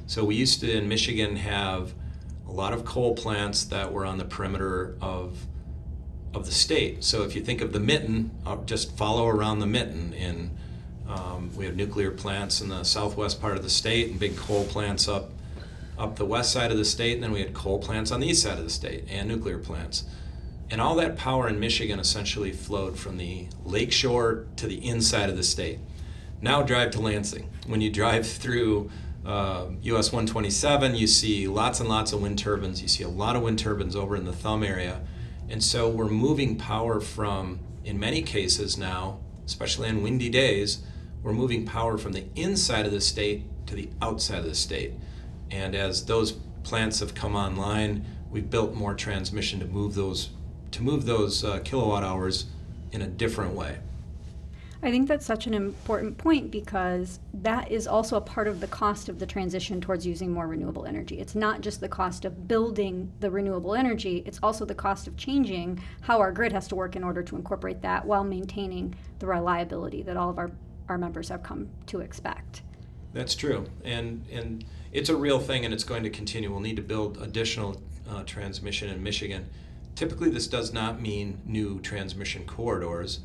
So 0.07 0.25
we 0.25 0.35
used 0.35 0.61
to 0.61 0.71
in 0.71 0.89
Michigan 0.89 1.37
have 1.37 1.93
a 2.49 2.53
lot 2.53 2.73
of 2.73 2.85
coal 2.85 3.15
plants 3.15 3.65
that 3.65 3.93
were 3.93 4.07
on 4.07 4.19
the 4.19 4.25
perimeter 4.25 4.97
of 5.01 5.47
of 6.35 6.45
the 6.45 6.53
state. 6.53 7.03
So 7.03 7.23
if 7.23 7.35
you 7.35 7.41
think 7.41 7.63
of 7.63 7.73
the 7.73 7.81
mitten, 7.81 8.31
uh, 8.45 8.57
just 8.67 8.97
follow 8.97 9.27
around 9.27 9.61
the 9.61 9.67
mitten. 9.67 10.13
In 10.13 10.51
um, 11.09 11.51
we 11.57 11.65
have 11.65 11.77
nuclear 11.77 12.11
plants 12.11 12.61
in 12.61 12.69
the 12.69 12.85
southwest 12.85 13.41
part 13.41 13.57
of 13.57 13.63
the 13.63 13.71
state 13.71 14.11
and 14.11 14.21
big 14.21 14.37
coal 14.37 14.65
plants 14.65 15.09
up 15.09 15.31
up 15.99 16.17
the 16.17 16.27
west 16.27 16.53
side 16.53 16.71
of 16.71 16.77
the 16.77 16.85
state, 16.85 17.15
and 17.15 17.23
then 17.23 17.33
we 17.33 17.41
had 17.41 17.55
coal 17.55 17.79
plants 17.79 18.11
on 18.11 18.21
the 18.21 18.27
east 18.27 18.43
side 18.43 18.59
of 18.59 18.65
the 18.65 18.71
state 18.71 19.05
and 19.09 19.29
nuclear 19.29 19.59
plants. 19.59 20.05
And 20.71 20.81
all 20.81 20.97
that 20.97 21.17
power 21.17 21.49
in 21.49 21.61
Michigan 21.61 22.01
essentially 22.01 22.53
flowed 22.53 22.99
from 22.99 23.19
the 23.19 23.49
lakeshore 23.65 24.47
to 24.57 24.67
the 24.67 24.85
inside 24.85 25.31
of 25.31 25.37
the 25.37 25.43
state. 25.43 25.79
Now 26.41 26.63
drive 26.63 26.91
to 26.93 27.01
Lansing. 27.01 27.49
When 27.67 27.81
you 27.81 27.91
drive 27.91 28.27
through 28.27 28.91
uh, 29.25 29.67
US 29.83 30.13
127, 30.13 30.95
you 30.95 31.07
see 31.07 31.49
lots 31.49 31.81
and 31.81 31.89
lots 31.89 32.13
of 32.13 32.21
wind 32.21 32.39
turbines. 32.39 32.83
You 32.83 32.89
see 32.89 33.05
a 33.05 33.09
lot 33.09 33.37
of 33.37 33.43
wind 33.43 33.59
turbines 33.59 33.97
over 33.97 34.17
in 34.17 34.25
the 34.25 34.33
thumb 34.33 34.63
area. 34.63 35.01
And 35.49 35.63
so 35.63 35.89
we're 35.89 36.09
moving 36.09 36.57
power 36.57 37.01
from, 37.01 37.61
in 37.85 37.99
many 37.99 38.23
cases 38.23 38.77
now, 38.77 39.21
especially 39.47 39.89
on 39.89 40.03
windy 40.03 40.29
days, 40.29 40.83
we're 41.23 41.33
moving 41.33 41.65
power 41.65 41.97
from 41.99 42.13
the 42.13 42.25
inside 42.35 42.87
of 42.87 42.93
the 42.93 43.01
state 43.01 43.45
to 43.67 43.75
the 43.75 43.89
outside 44.03 44.39
of 44.39 44.45
the 44.45 44.55
state. 44.55 44.93
And 45.51 45.75
as 45.75 46.05
those 46.07 46.33
plants 46.63 47.01
have 47.01 47.15
come 47.15 47.37
online, 47.37 48.05
we've 48.31 48.51
built 48.51 48.75
more 48.75 48.95
transmission 48.95 49.61
to 49.61 49.67
move 49.67 49.95
those 49.95 50.31
to 50.73 50.83
move 50.83 51.07
those 51.07 51.45
uh, 51.45 51.61
kilowatt 51.61 52.03
hours 52.03 52.47
in 52.93 53.03
a 53.03 53.07
different 53.07 53.55
way. 53.55 53.79
I 54.83 54.91
think 54.91 55.09
that's 55.09 55.27
such 55.27 55.47
an 55.47 55.55
important 55.55 56.19
point 56.19 56.51
because 56.51 57.19
that 57.35 57.71
is 57.71 57.87
also 57.87 58.17
a 58.17 58.21
part 58.21 58.47
of 58.47 58.61
the 58.61 58.67
cost 58.67 59.09
of 59.09 59.19
the 59.19 59.27
transition 59.27 59.81
towards 59.81 60.07
using 60.07 60.33
more 60.33 60.47
renewable 60.47 60.87
energy. 60.87 61.19
It's 61.19 61.35
not 61.35 61.61
just 61.61 61.81
the 61.81 61.89
cost 61.89 62.25
of 62.25 62.47
building 62.47 63.11
the 63.21 63.31
renewable 63.31 63.75
energy, 63.75 64.23
it's 64.27 64.39
also 64.43 64.65
the 64.65 64.75
cost 64.75 65.09
of 65.09 65.17
changing 65.17 65.83
how 66.03 66.21
our 66.21 66.31
grid 66.31 66.53
has 66.53 66.69
to 66.69 66.77
work 66.77 66.95
in 66.95 67.03
order 67.03 67.23
to 67.23 67.37
incorporate 67.37 67.83
that 67.83 68.05
while 68.05 68.23
maintaining 68.23 68.95
the 69.19 69.27
reliability 69.27 70.03
that 70.03 70.17
all 70.17 70.31
of 70.31 70.39
our, 70.39 70.51
our 70.89 70.99
members 70.99 71.31
have 71.31 71.43
come 71.43 71.69
to 71.87 72.01
expect. 72.01 72.63
That's 73.13 73.35
true, 73.35 73.67
and 73.83 74.27
and 74.31 74.65
it's 74.93 75.09
a 75.09 75.17
real 75.17 75.41
thing, 75.41 75.65
and 75.65 75.73
it's 75.73 75.85
going 75.85 76.03
to 76.03 76.11
continue. 76.11 76.51
We'll 76.51 76.61
need 76.61 76.77
to 76.77 76.83
build 76.83 77.17
additional 77.23 77.81
uh, 78.09 78.25
transmission 78.25 78.91
in 78.91 79.03
Michigan. 79.03 79.49
Typically, 79.97 80.29
this 80.29 80.47
does 80.47 80.75
not 80.75 81.01
mean 81.01 81.41
new 81.47 81.81
transmission 81.81 82.45
corridors. 82.45 83.21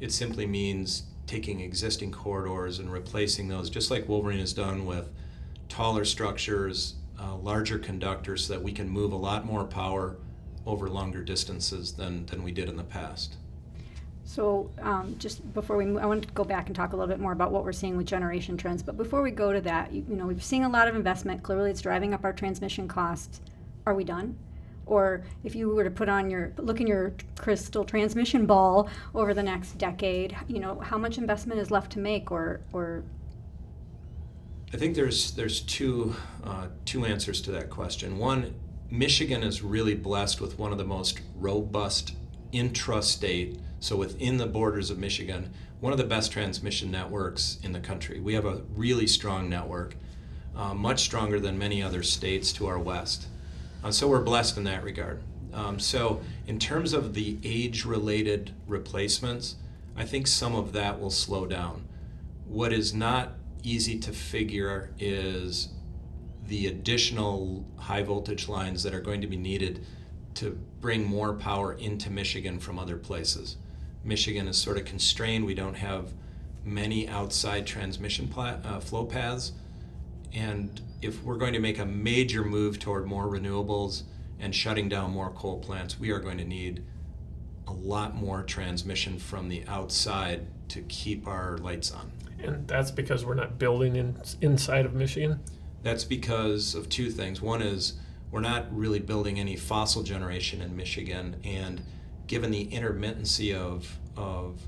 It 0.00 0.10
simply 0.10 0.46
means 0.46 1.04
taking 1.26 1.60
existing 1.60 2.12
corridors 2.12 2.78
and 2.78 2.90
replacing 2.90 3.48
those, 3.48 3.68
just 3.68 3.90
like 3.90 4.08
Wolverine 4.08 4.40
has 4.40 4.54
done 4.54 4.86
with 4.86 5.10
taller 5.68 6.04
structures, 6.04 6.94
uh, 7.20 7.36
larger 7.36 7.78
conductors, 7.78 8.46
so 8.46 8.54
that 8.54 8.62
we 8.62 8.72
can 8.72 8.88
move 8.88 9.12
a 9.12 9.16
lot 9.16 9.44
more 9.44 9.64
power 9.64 10.16
over 10.66 10.88
longer 10.88 11.22
distances 11.22 11.92
than, 11.92 12.24
than 12.26 12.42
we 12.42 12.52
did 12.52 12.70
in 12.70 12.76
the 12.76 12.84
past. 12.84 13.36
So, 14.24 14.70
um, 14.80 15.14
just 15.18 15.52
before 15.52 15.76
we, 15.76 15.84
move, 15.84 16.02
I 16.02 16.06
want 16.06 16.26
to 16.26 16.32
go 16.32 16.44
back 16.44 16.68
and 16.68 16.74
talk 16.74 16.94
a 16.94 16.96
little 16.96 17.08
bit 17.08 17.20
more 17.20 17.32
about 17.32 17.52
what 17.52 17.64
we're 17.64 17.72
seeing 17.72 17.98
with 17.98 18.06
generation 18.06 18.56
trends. 18.56 18.82
But 18.82 18.96
before 18.96 19.20
we 19.20 19.30
go 19.30 19.52
to 19.52 19.60
that, 19.60 19.92
you, 19.92 20.06
you 20.08 20.16
know, 20.16 20.26
we've 20.26 20.42
seen 20.42 20.62
a 20.62 20.68
lot 20.70 20.88
of 20.88 20.96
investment. 20.96 21.42
Clearly, 21.42 21.70
it's 21.70 21.82
driving 21.82 22.14
up 22.14 22.24
our 22.24 22.32
transmission 22.32 22.88
costs. 22.88 23.42
Are 23.84 23.94
we 23.94 24.04
done? 24.04 24.38
Or 24.86 25.24
if 25.42 25.54
you 25.54 25.70
were 25.70 25.84
to 25.84 25.90
put 25.90 26.08
on 26.08 26.30
your 26.30 26.52
look 26.58 26.80
in 26.80 26.86
your 26.86 27.14
crystal 27.38 27.84
transmission 27.84 28.46
ball 28.46 28.88
over 29.14 29.32
the 29.32 29.42
next 29.42 29.78
decade, 29.78 30.36
you 30.48 30.60
know, 30.60 30.80
how 30.80 30.98
much 30.98 31.18
investment 31.18 31.60
is 31.60 31.70
left 31.70 31.92
to 31.92 31.98
make, 31.98 32.30
or 32.30 32.60
or 32.72 33.04
I 34.72 34.76
think 34.76 34.94
there's 34.94 35.30
there's 35.32 35.60
two 35.60 36.14
uh, 36.42 36.66
two 36.84 37.04
answers 37.04 37.40
to 37.42 37.52
that 37.52 37.70
question. 37.70 38.18
One, 38.18 38.54
Michigan 38.90 39.42
is 39.42 39.62
really 39.62 39.94
blessed 39.94 40.40
with 40.40 40.58
one 40.58 40.72
of 40.72 40.78
the 40.78 40.84
most 40.84 41.20
robust 41.36 42.16
intrastate, 42.52 43.60
so 43.80 43.96
within 43.96 44.36
the 44.36 44.46
borders 44.46 44.90
of 44.90 44.98
Michigan, 44.98 45.52
one 45.80 45.92
of 45.92 45.98
the 45.98 46.04
best 46.04 46.32
transmission 46.32 46.90
networks 46.90 47.58
in 47.62 47.72
the 47.72 47.80
country. 47.80 48.20
We 48.20 48.34
have 48.34 48.46
a 48.46 48.62
really 48.74 49.06
strong 49.06 49.48
network, 49.48 49.96
uh, 50.56 50.74
much 50.74 51.02
stronger 51.02 51.38
than 51.40 51.58
many 51.58 51.82
other 51.82 52.02
states 52.02 52.52
to 52.54 52.66
our 52.66 52.78
west. 52.78 53.26
Uh, 53.84 53.90
so 53.90 54.08
we're 54.08 54.22
blessed 54.22 54.56
in 54.56 54.64
that 54.64 54.82
regard. 54.82 55.22
Um, 55.52 55.78
so 55.78 56.22
in 56.46 56.58
terms 56.58 56.94
of 56.94 57.12
the 57.12 57.36
age-related 57.44 58.54
replacements, 58.66 59.56
I 59.94 60.04
think 60.06 60.26
some 60.26 60.54
of 60.54 60.72
that 60.72 60.98
will 60.98 61.10
slow 61.10 61.44
down. 61.44 61.86
What 62.46 62.72
is 62.72 62.94
not 62.94 63.34
easy 63.62 63.98
to 64.00 64.10
figure 64.10 64.90
is 64.98 65.68
the 66.46 66.66
additional 66.66 67.64
high 67.76 68.02
voltage 68.02 68.48
lines 68.48 68.82
that 68.82 68.94
are 68.94 69.00
going 69.00 69.20
to 69.20 69.26
be 69.26 69.36
needed 69.36 69.84
to 70.34 70.58
bring 70.80 71.04
more 71.04 71.34
power 71.34 71.74
into 71.74 72.10
Michigan 72.10 72.58
from 72.58 72.78
other 72.78 72.96
places. 72.96 73.56
Michigan 74.02 74.48
is 74.48 74.56
sort 74.56 74.78
of 74.78 74.86
constrained. 74.86 75.44
We 75.44 75.54
don't 75.54 75.76
have 75.76 76.12
many 76.64 77.06
outside 77.08 77.66
transmission 77.66 78.28
pla- 78.28 78.58
uh, 78.64 78.80
flow 78.80 79.04
paths. 79.04 79.52
And 80.34 80.80
if 81.00 81.22
we're 81.22 81.36
going 81.36 81.52
to 81.52 81.60
make 81.60 81.78
a 81.78 81.86
major 81.86 82.44
move 82.44 82.78
toward 82.78 83.06
more 83.06 83.26
renewables 83.26 84.02
and 84.40 84.54
shutting 84.54 84.88
down 84.88 85.12
more 85.12 85.30
coal 85.30 85.58
plants, 85.58 85.98
we 85.98 86.10
are 86.10 86.18
going 86.18 86.38
to 86.38 86.44
need 86.44 86.82
a 87.66 87.72
lot 87.72 88.14
more 88.14 88.42
transmission 88.42 89.18
from 89.18 89.48
the 89.48 89.64
outside 89.68 90.46
to 90.68 90.82
keep 90.82 91.26
our 91.26 91.58
lights 91.58 91.92
on. 91.92 92.10
And 92.42 92.66
that's 92.66 92.90
because 92.90 93.24
we're 93.24 93.34
not 93.34 93.58
building 93.58 93.96
in, 93.96 94.20
inside 94.40 94.84
of 94.84 94.94
Michigan? 94.94 95.40
That's 95.82 96.04
because 96.04 96.74
of 96.74 96.88
two 96.88 97.10
things. 97.10 97.40
One 97.40 97.62
is 97.62 97.94
we're 98.30 98.40
not 98.40 98.66
really 98.76 98.98
building 98.98 99.38
any 99.38 99.56
fossil 99.56 100.02
generation 100.02 100.60
in 100.60 100.74
Michigan, 100.74 101.36
and 101.44 101.82
given 102.26 102.50
the 102.50 102.66
intermittency 102.66 103.54
of, 103.54 103.98
of 104.16 104.60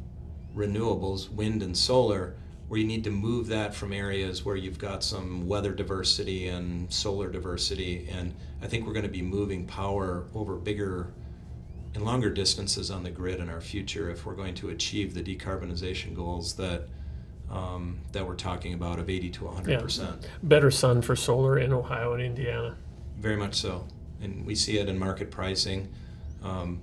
renewables, 0.55 1.31
wind 1.31 1.63
and 1.63 1.77
solar, 1.77 2.37
where 2.69 2.81
you 2.81 2.87
need 2.87 3.05
to 3.05 3.11
move 3.11 3.47
that 3.47 3.75
from 3.75 3.93
areas 3.93 4.45
where 4.45 4.57
you've 4.57 4.79
got 4.79 5.05
some 5.05 5.47
weather 5.47 5.73
diversity 5.73 6.49
and 6.49 6.93
solar 6.93 7.31
diversity. 7.31 8.09
And 8.11 8.35
I 8.61 8.67
think 8.67 8.87
we're 8.87 8.93
going 8.93 9.05
to 9.05 9.09
be 9.09 9.23
moving 9.23 9.67
power 9.67 10.27
over 10.35 10.57
bigger 10.57 11.13
and 11.95 12.05
longer 12.05 12.29
distances 12.29 12.91
on 12.91 13.03
the 13.05 13.11
grid 13.11 13.41
in 13.41 13.49
our 13.49 13.61
future 13.61 14.11
if 14.11 14.27
we're 14.27 14.35
going 14.35 14.55
to 14.55 14.71
achieve 14.71 15.15
the 15.15 15.23
decarbonization 15.23 16.15
goals 16.15 16.55
that 16.55 16.89
um, 17.51 18.01
that 18.11 18.27
we're 18.27 18.35
talking 18.35 18.75
about 18.75 18.99
of 18.99 19.09
80 19.09 19.31
to 19.31 19.45
100 19.45 19.71
yeah. 19.71 19.79
percent. 19.79 20.29
Better 20.43 20.71
sun 20.71 21.01
for 21.01 21.15
solar 21.15 21.59
in 21.61 21.73
Ohio 21.73 22.13
and 22.15 22.23
Indiana. 22.23 22.77
Very 23.19 23.37
much 23.37 23.55
so, 23.55 23.87
and 24.21 24.45
we 24.45 24.57
see 24.57 24.79
it 24.79 24.89
in 24.89 24.99
market 24.99 25.31
pricing. 25.31 25.89
Um, 26.43 26.81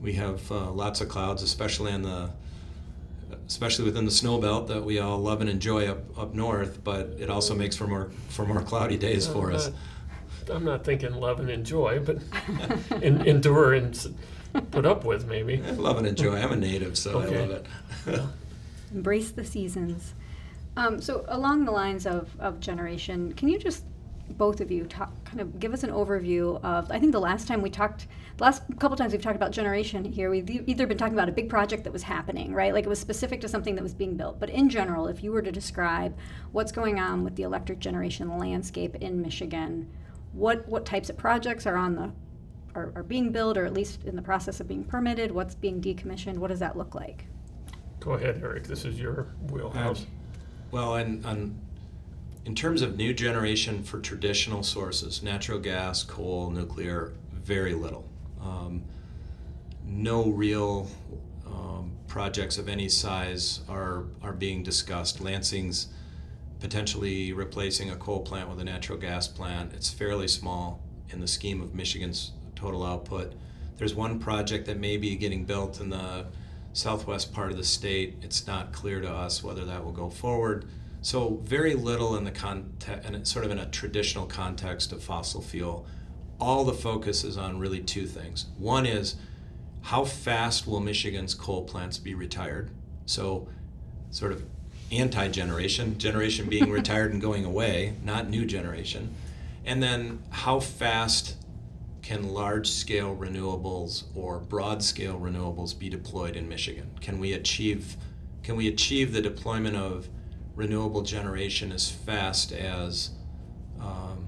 we 0.00 0.12
have 0.12 0.52
uh, 0.52 0.70
lots 0.70 1.00
of 1.00 1.08
clouds, 1.08 1.42
especially 1.42 1.92
on 1.92 2.02
the 2.02 2.30
especially 3.46 3.84
within 3.84 4.04
the 4.04 4.10
snow 4.10 4.38
belt 4.38 4.68
that 4.68 4.84
we 4.84 4.98
all 4.98 5.18
love 5.18 5.40
and 5.40 5.48
enjoy 5.50 5.88
up, 5.88 6.18
up 6.18 6.34
north, 6.34 6.82
but 6.82 7.10
it 7.18 7.30
also 7.30 7.54
makes 7.54 7.76
for 7.76 7.86
more 7.86 8.10
for 8.28 8.46
more 8.46 8.62
cloudy 8.62 8.96
days 8.96 9.26
for 9.26 9.52
us. 9.52 9.70
I'm 10.50 10.64
not 10.64 10.84
thinking 10.84 11.12
love 11.14 11.40
and 11.40 11.50
enjoy, 11.50 12.00
but 12.00 12.18
in, 13.02 13.20
endure 13.26 13.74
and 13.74 14.14
put 14.70 14.86
up 14.86 15.04
with 15.04 15.26
maybe. 15.26 15.58
love 15.58 15.98
and 15.98 16.06
enjoy. 16.06 16.36
I'm 16.36 16.52
a 16.52 16.56
native, 16.56 16.96
so 16.96 17.18
okay. 17.20 17.36
I 17.36 17.46
love 17.46 17.66
it. 18.06 18.20
Embrace 18.94 19.30
the 19.30 19.44
seasons. 19.44 20.14
Um, 20.76 21.00
so 21.00 21.24
along 21.28 21.64
the 21.64 21.72
lines 21.72 22.06
of, 22.06 22.28
of 22.38 22.60
generation, 22.60 23.32
can 23.32 23.48
you 23.48 23.58
just 23.58 23.84
both 24.30 24.60
of 24.60 24.70
you 24.70 24.84
talk, 24.84 25.12
kind 25.36 25.54
of 25.54 25.60
give 25.60 25.74
us 25.74 25.82
an 25.82 25.90
overview 25.90 26.62
of 26.64 26.90
i 26.90 26.98
think 26.98 27.12
the 27.12 27.20
last 27.20 27.46
time 27.46 27.60
we 27.60 27.68
talked 27.68 28.06
the 28.38 28.44
last 28.44 28.62
couple 28.78 28.96
times 28.96 29.12
we've 29.12 29.22
talked 29.22 29.36
about 29.36 29.50
generation 29.50 30.04
here 30.04 30.30
we've 30.30 30.48
either 30.48 30.86
been 30.86 30.96
talking 30.96 31.12
about 31.12 31.28
a 31.28 31.32
big 31.32 31.48
project 31.48 31.84
that 31.84 31.92
was 31.92 32.02
happening 32.02 32.54
right? 32.54 32.72
Like 32.72 32.84
it 32.84 32.88
was 32.88 32.98
specific 32.98 33.40
to 33.42 33.48
something 33.48 33.74
that 33.74 33.82
was 33.82 33.94
being 33.94 34.16
built. 34.16 34.38
But 34.40 34.50
in 34.50 34.68
general 34.68 35.08
if 35.08 35.22
you 35.22 35.32
were 35.32 35.42
to 35.42 35.52
describe 35.52 36.16
what's 36.52 36.72
going 36.72 36.98
on 36.98 37.24
with 37.24 37.36
the 37.36 37.42
electric 37.42 37.78
generation 37.80 38.38
landscape 38.38 38.94
in 38.96 39.20
michigan 39.20 39.90
what 40.32 40.66
what 40.68 40.86
types 40.86 41.10
of 41.10 41.16
projects 41.16 41.66
are 41.66 41.76
on 41.76 41.94
the 41.94 42.10
are, 42.74 42.92
are 42.94 43.02
being 43.02 43.32
built 43.32 43.56
or 43.56 43.64
at 43.64 43.72
least 43.72 44.04
in 44.04 44.16
the 44.16 44.22
process 44.22 44.60
of 44.60 44.68
being 44.68 44.84
permitted? 44.84 45.30
What's 45.30 45.54
being 45.54 45.80
decommissioned? 45.80 46.36
What 46.36 46.48
does 46.48 46.60
that 46.60 46.76
look 46.76 46.94
like? 46.94 47.26
Go 48.00 48.12
ahead 48.12 48.40
eric. 48.42 48.64
This 48.64 48.84
is 48.84 49.00
your 49.00 49.28
wheelhouse. 49.50 50.02
Um, 50.02 50.06
well 50.70 50.94
and, 50.96 51.24
and 51.24 51.58
in 52.46 52.54
terms 52.54 52.80
of 52.80 52.96
new 52.96 53.12
generation 53.12 53.82
for 53.82 53.98
traditional 54.00 54.62
sources, 54.62 55.20
natural 55.20 55.58
gas, 55.58 56.04
coal, 56.04 56.48
nuclear, 56.48 57.12
very 57.32 57.74
little. 57.74 58.08
Um, 58.40 58.84
no 59.84 60.30
real 60.30 60.88
um, 61.44 61.90
projects 62.06 62.56
of 62.56 62.68
any 62.68 62.88
size 62.88 63.62
are, 63.68 64.04
are 64.22 64.32
being 64.32 64.62
discussed. 64.62 65.20
Lansing's 65.20 65.88
potentially 66.60 67.32
replacing 67.32 67.90
a 67.90 67.96
coal 67.96 68.20
plant 68.20 68.48
with 68.48 68.60
a 68.60 68.64
natural 68.64 68.96
gas 68.96 69.26
plant. 69.26 69.72
It's 69.74 69.90
fairly 69.90 70.28
small 70.28 70.80
in 71.10 71.20
the 71.20 71.28
scheme 71.28 71.60
of 71.60 71.74
Michigan's 71.74 72.30
total 72.54 72.86
output. 72.86 73.32
There's 73.76 73.94
one 73.94 74.20
project 74.20 74.66
that 74.66 74.78
may 74.78 74.98
be 74.98 75.16
getting 75.16 75.44
built 75.44 75.80
in 75.80 75.90
the 75.90 76.26
southwest 76.74 77.32
part 77.32 77.50
of 77.50 77.56
the 77.56 77.64
state. 77.64 78.18
It's 78.22 78.46
not 78.46 78.72
clear 78.72 79.00
to 79.00 79.10
us 79.10 79.42
whether 79.42 79.64
that 79.64 79.84
will 79.84 79.92
go 79.92 80.08
forward. 80.08 80.66
So 81.06 81.40
very 81.44 81.74
little 81.74 82.16
in 82.16 82.24
the 82.24 82.32
context, 82.32 83.08
and 83.08 83.28
sort 83.28 83.44
of 83.44 83.52
in 83.52 83.60
a 83.60 83.66
traditional 83.66 84.26
context 84.26 84.90
of 84.90 85.00
fossil 85.04 85.40
fuel. 85.40 85.86
All 86.40 86.64
the 86.64 86.72
focus 86.72 87.22
is 87.22 87.36
on 87.38 87.60
really 87.60 87.78
two 87.78 88.08
things. 88.08 88.46
One 88.58 88.86
is 88.86 89.14
how 89.82 90.04
fast 90.04 90.66
will 90.66 90.80
Michigan's 90.80 91.32
coal 91.32 91.62
plants 91.62 91.96
be 91.98 92.14
retired? 92.14 92.70
So, 93.04 93.46
sort 94.10 94.32
of 94.32 94.42
anti-generation, 94.90 95.96
generation 95.98 96.48
being 96.48 96.70
retired 96.72 97.12
and 97.12 97.22
going 97.22 97.44
away, 97.44 97.94
not 98.02 98.28
new 98.28 98.44
generation. 98.44 99.14
And 99.64 99.80
then 99.80 100.24
how 100.30 100.58
fast 100.58 101.36
can 102.02 102.30
large-scale 102.30 103.14
renewables 103.14 104.06
or 104.16 104.40
broad-scale 104.40 105.20
renewables 105.20 105.78
be 105.78 105.88
deployed 105.88 106.34
in 106.34 106.48
Michigan? 106.48 106.90
Can 107.00 107.20
we 107.20 107.32
achieve 107.32 107.96
can 108.42 108.56
we 108.56 108.66
achieve 108.66 109.12
the 109.12 109.22
deployment 109.22 109.76
of 109.76 110.08
renewable 110.56 111.02
generation 111.02 111.70
as 111.70 111.90
fast 111.90 112.50
as 112.50 113.10
um, 113.80 114.26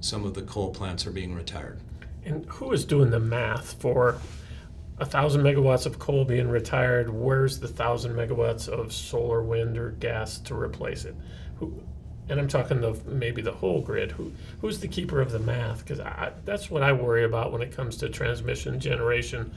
some 0.00 0.24
of 0.24 0.34
the 0.34 0.42
coal 0.42 0.70
plants 0.74 1.06
are 1.06 1.12
being 1.12 1.34
retired. 1.34 1.80
And 2.24 2.44
who 2.46 2.72
is 2.72 2.84
doing 2.84 3.10
the 3.10 3.20
math 3.20 3.80
for 3.80 4.18
a 4.98 5.06
thousand 5.06 5.42
megawatts 5.42 5.86
of 5.86 5.98
coal 5.98 6.24
being 6.24 6.48
retired? 6.48 7.08
Where's 7.08 7.58
the 7.60 7.68
thousand 7.68 8.14
megawatts 8.14 8.68
of 8.68 8.92
solar, 8.92 9.42
wind, 9.42 9.78
or 9.78 9.92
gas 9.92 10.38
to 10.40 10.54
replace 10.54 11.04
it? 11.04 11.14
Who, 11.56 11.82
and 12.28 12.38
I'm 12.38 12.48
talking 12.48 12.80
the 12.80 13.00
maybe 13.06 13.40
the 13.40 13.52
whole 13.52 13.80
grid. 13.80 14.10
Who 14.12 14.32
who's 14.60 14.80
the 14.80 14.88
keeper 14.88 15.20
of 15.20 15.30
the 15.30 15.38
math? 15.38 15.86
Because 15.86 16.00
that's 16.44 16.70
what 16.70 16.82
I 16.82 16.92
worry 16.92 17.24
about 17.24 17.52
when 17.52 17.62
it 17.62 17.72
comes 17.72 17.96
to 17.98 18.08
transmission 18.08 18.78
generation 18.78 19.52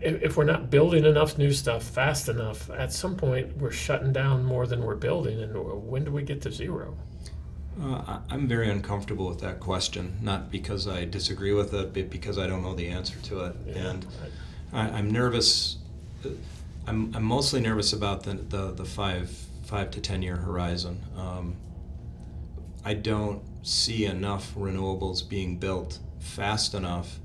if 0.00 0.36
we're 0.36 0.44
not 0.44 0.70
building 0.70 1.04
enough 1.04 1.38
new 1.38 1.52
stuff 1.52 1.82
fast 1.82 2.28
enough, 2.28 2.70
at 2.70 2.92
some 2.92 3.16
point 3.16 3.56
we're 3.56 3.72
shutting 3.72 4.12
down 4.12 4.44
more 4.44 4.66
than 4.66 4.82
we're 4.82 4.94
building. 4.94 5.40
And 5.42 5.54
when 5.88 6.04
do 6.04 6.12
we 6.12 6.22
get 6.22 6.42
to 6.42 6.52
zero? 6.52 6.96
Uh, 7.80 8.20
I'm 8.30 8.48
very 8.48 8.70
uncomfortable 8.70 9.28
with 9.28 9.40
that 9.40 9.60
question, 9.60 10.16
not 10.20 10.50
because 10.50 10.88
I 10.88 11.04
disagree 11.04 11.52
with 11.52 11.74
it, 11.74 11.94
but 11.94 12.10
because 12.10 12.38
I 12.38 12.46
don't 12.46 12.62
know 12.62 12.74
the 12.74 12.88
answer 12.88 13.18
to 13.24 13.44
it. 13.44 13.56
Yeah, 13.66 13.90
and 13.90 14.06
I, 14.72 14.98
am 14.98 15.10
nervous. 15.10 15.76
I'm, 16.86 17.14
I'm 17.14 17.22
mostly 17.22 17.60
nervous 17.60 17.92
about 17.92 18.24
the, 18.24 18.34
the, 18.34 18.72
the 18.72 18.84
five 18.84 19.30
five 19.64 19.90
to 19.92 20.00
ten 20.00 20.22
year 20.22 20.36
horizon. 20.36 21.00
Um, 21.16 21.56
I 22.84 22.94
don't 22.94 23.42
see 23.62 24.06
enough 24.06 24.54
renewables 24.54 25.28
being 25.28 25.58
built 25.58 25.98
fast 26.18 26.74
enough 26.74 27.18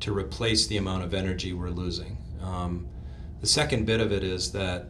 to 0.00 0.16
replace 0.16 0.66
the 0.66 0.76
amount 0.76 1.04
of 1.04 1.14
energy 1.14 1.52
we're 1.52 1.70
losing. 1.70 2.18
Um, 2.42 2.88
the 3.40 3.46
second 3.46 3.86
bit 3.86 4.00
of 4.00 4.12
it 4.12 4.22
is 4.22 4.52
that 4.52 4.86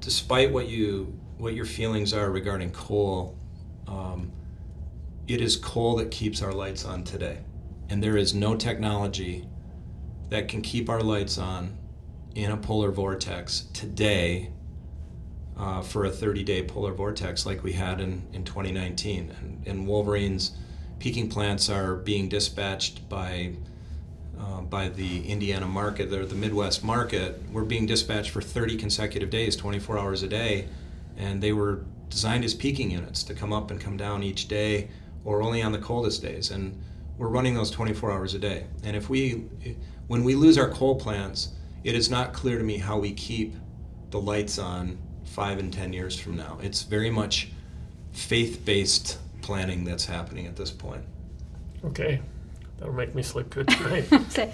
despite 0.00 0.52
what 0.52 0.68
you 0.68 1.18
what 1.38 1.54
your 1.54 1.64
feelings 1.64 2.12
are 2.12 2.30
regarding 2.30 2.70
coal, 2.70 3.36
um, 3.88 4.30
it 5.26 5.40
is 5.40 5.56
coal 5.56 5.96
that 5.96 6.10
keeps 6.10 6.42
our 6.42 6.52
lights 6.52 6.84
on 6.84 7.02
today, 7.02 7.38
and 7.88 8.02
there 8.02 8.16
is 8.16 8.34
no 8.34 8.54
technology 8.54 9.48
that 10.30 10.48
can 10.48 10.62
keep 10.62 10.88
our 10.88 11.02
lights 11.02 11.36
on 11.38 11.76
in 12.34 12.50
a 12.50 12.56
polar 12.56 12.90
vortex 12.90 13.66
today 13.72 14.50
uh, 15.56 15.80
for 15.80 16.04
a 16.04 16.10
30-day 16.10 16.64
polar 16.64 16.92
vortex 16.92 17.46
like 17.46 17.62
we 17.62 17.72
had 17.72 18.00
in, 18.00 18.26
in 18.32 18.44
2019. 18.44 19.32
And, 19.38 19.66
and 19.66 19.86
Wolverine's 19.86 20.56
peaking 20.98 21.28
plants 21.28 21.68
are 21.68 21.96
being 21.96 22.28
dispatched 22.28 23.08
by 23.08 23.52
uh, 24.38 24.60
by 24.62 24.88
the 24.88 25.26
Indiana 25.28 25.66
market 25.66 26.12
or 26.12 26.26
the 26.26 26.34
Midwest 26.34 26.82
market. 26.82 27.40
We're 27.52 27.64
being 27.64 27.86
dispatched 27.86 28.30
for 28.30 28.42
30 28.42 28.76
consecutive 28.76 29.30
days, 29.30 29.56
24 29.56 29.98
hours 29.98 30.22
a 30.22 30.28
day, 30.28 30.68
and 31.16 31.40
they 31.42 31.52
were 31.52 31.84
designed 32.08 32.44
as 32.44 32.54
peaking 32.54 32.90
units 32.90 33.22
to 33.24 33.34
come 33.34 33.52
up 33.52 33.70
and 33.70 33.80
come 33.80 33.96
down 33.96 34.22
each 34.22 34.48
day 34.48 34.88
or 35.24 35.42
only 35.42 35.62
on 35.62 35.72
the 35.72 35.78
coldest 35.78 36.22
days. 36.22 36.50
And 36.50 36.78
we're 37.16 37.28
running 37.28 37.54
those 37.54 37.70
24 37.70 38.10
hours 38.10 38.34
a 38.34 38.38
day. 38.38 38.66
And 38.82 38.96
if 38.96 39.08
we, 39.08 39.44
when 40.08 40.24
we 40.24 40.34
lose 40.34 40.58
our 40.58 40.68
coal 40.68 40.96
plants, 40.96 41.50
it 41.84 41.94
is 41.94 42.10
not 42.10 42.32
clear 42.32 42.58
to 42.58 42.64
me 42.64 42.78
how 42.78 42.98
we 42.98 43.12
keep 43.12 43.54
the 44.10 44.20
lights 44.20 44.58
on 44.58 44.98
five 45.24 45.58
and 45.58 45.72
10 45.72 45.92
years 45.92 46.18
from 46.18 46.36
now. 46.36 46.58
It's 46.62 46.82
very 46.82 47.10
much 47.10 47.48
faith 48.12 48.64
based 48.64 49.18
planning 49.44 49.84
that's 49.84 50.06
happening 50.06 50.46
at 50.46 50.56
this 50.56 50.70
point. 50.70 51.02
Okay, 51.84 52.20
that'll 52.78 52.94
make 52.94 53.14
me 53.14 53.22
sleep 53.22 53.50
good 53.50 53.68
tonight. 53.68 54.04
Say, 54.30 54.50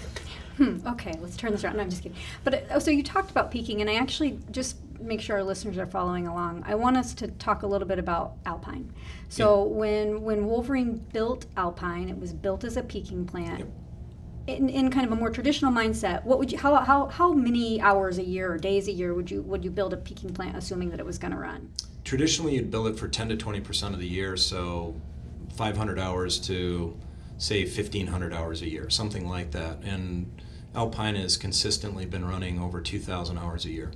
hmm, 0.57 0.85
okay, 0.85 1.13
let's 1.21 1.37
turn 1.37 1.53
this 1.53 1.63
around. 1.63 1.77
No, 1.77 1.83
I'm 1.83 1.89
just 1.89 2.03
kidding. 2.03 2.17
But 2.43 2.69
uh, 2.69 2.79
so 2.79 2.91
you 2.91 3.01
talked 3.01 3.31
about 3.31 3.51
peaking, 3.51 3.79
and 3.79 3.89
I 3.89 3.95
actually 3.95 4.37
just 4.51 4.75
make 4.99 5.21
sure 5.21 5.37
our 5.37 5.43
listeners 5.43 5.77
are 5.77 5.85
following 5.87 6.27
along. 6.27 6.63
I 6.67 6.75
want 6.75 6.97
us 6.97 7.13
to 7.15 7.27
talk 7.29 7.63
a 7.63 7.67
little 7.67 7.87
bit 7.87 7.99
about 7.99 8.33
Alpine. 8.45 8.93
So 9.29 9.63
Yeah. 9.65 9.73
when 9.77 10.21
when 10.23 10.45
Wolverine 10.45 10.97
built 11.13 11.45
Alpine, 11.55 12.09
it 12.09 12.19
was 12.19 12.33
built 12.33 12.63
as 12.65 12.75
a 12.75 12.83
peaking 12.83 13.25
plant. 13.25 13.59
Yep. 13.59 13.69
In, 14.47 14.69
in 14.69 14.89
kind 14.91 15.05
of 15.05 15.11
a 15.13 15.15
more 15.15 15.29
traditional 15.29 15.71
mindset, 15.71 16.23
what 16.25 16.37
would 16.39 16.51
you 16.51 16.57
how, 16.57 16.75
how 16.83 17.07
how 17.07 17.31
many 17.31 17.79
hours 17.79 18.17
a 18.17 18.23
year 18.25 18.51
or 18.51 18.57
days 18.57 18.87
a 18.89 18.91
year 18.91 19.13
would 19.13 19.31
you 19.31 19.41
would 19.43 19.63
you 19.63 19.71
build 19.71 19.93
a 19.93 19.97
peaking 19.97 20.33
plant, 20.33 20.57
assuming 20.57 20.89
that 20.89 20.99
it 20.99 21.05
was 21.05 21.17
going 21.17 21.31
to 21.31 21.37
run? 21.37 21.71
Traditionally, 22.03 22.55
you'd 22.55 22.71
bill 22.71 22.87
it 22.87 22.97
for 22.97 23.07
10 23.07 23.29
to 23.29 23.37
20 23.37 23.61
percent 23.61 23.93
of 23.93 23.99
the 23.99 24.07
year, 24.07 24.35
so 24.37 24.99
500 25.55 25.99
hours 25.99 26.39
to 26.39 26.97
say 27.37 27.63
1,500 27.63 28.33
hours 28.33 28.61
a 28.61 28.69
year, 28.69 28.89
something 28.89 29.27
like 29.27 29.51
that. 29.51 29.79
And 29.83 30.31
Alpine 30.75 31.15
has 31.15 31.37
consistently 31.37 32.05
been 32.05 32.23
running 32.25 32.59
over 32.59 32.81
2,000 32.81 33.37
hours 33.37 33.65
a 33.65 33.69
year 33.71 33.91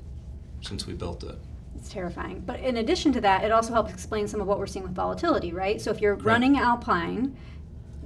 since 0.61 0.87
we 0.87 0.93
built 0.93 1.23
it. 1.23 1.35
It's 1.75 1.89
terrifying. 1.89 2.41
But 2.45 2.59
in 2.59 2.77
addition 2.77 3.11
to 3.13 3.21
that, 3.21 3.43
it 3.43 3.51
also 3.51 3.73
helps 3.73 3.91
explain 3.93 4.27
some 4.27 4.41
of 4.41 4.47
what 4.47 4.59
we're 4.59 4.67
seeing 4.67 4.83
with 4.83 4.95
volatility, 4.95 5.53
right? 5.53 5.79
So 5.79 5.91
if 5.91 6.01
you're 6.01 6.15
Correct. 6.15 6.25
running 6.25 6.57
Alpine, 6.57 7.35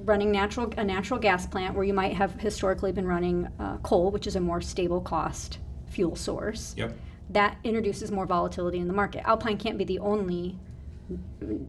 running 0.03 0.31
natural 0.31 0.71
a 0.77 0.83
natural 0.83 1.19
gas 1.19 1.45
plant 1.45 1.75
where 1.75 1.83
you 1.83 1.93
might 1.93 2.13
have 2.13 2.33
historically 2.39 2.91
been 2.91 3.07
running 3.07 3.47
uh, 3.59 3.77
coal, 3.77 4.11
which 4.11 4.27
is 4.27 4.35
a 4.35 4.39
more 4.39 4.61
stable 4.61 5.01
cost 5.01 5.59
fuel 5.87 6.15
source, 6.15 6.73
Yep. 6.77 6.95
That 7.29 7.57
introduces 7.63 8.11
more 8.11 8.25
volatility 8.25 8.79
in 8.79 8.87
the 8.87 8.93
market. 8.93 9.27
Alpine 9.27 9.57
can't 9.57 9.77
be 9.77 9.83
the 9.83 9.99
only 9.99 10.57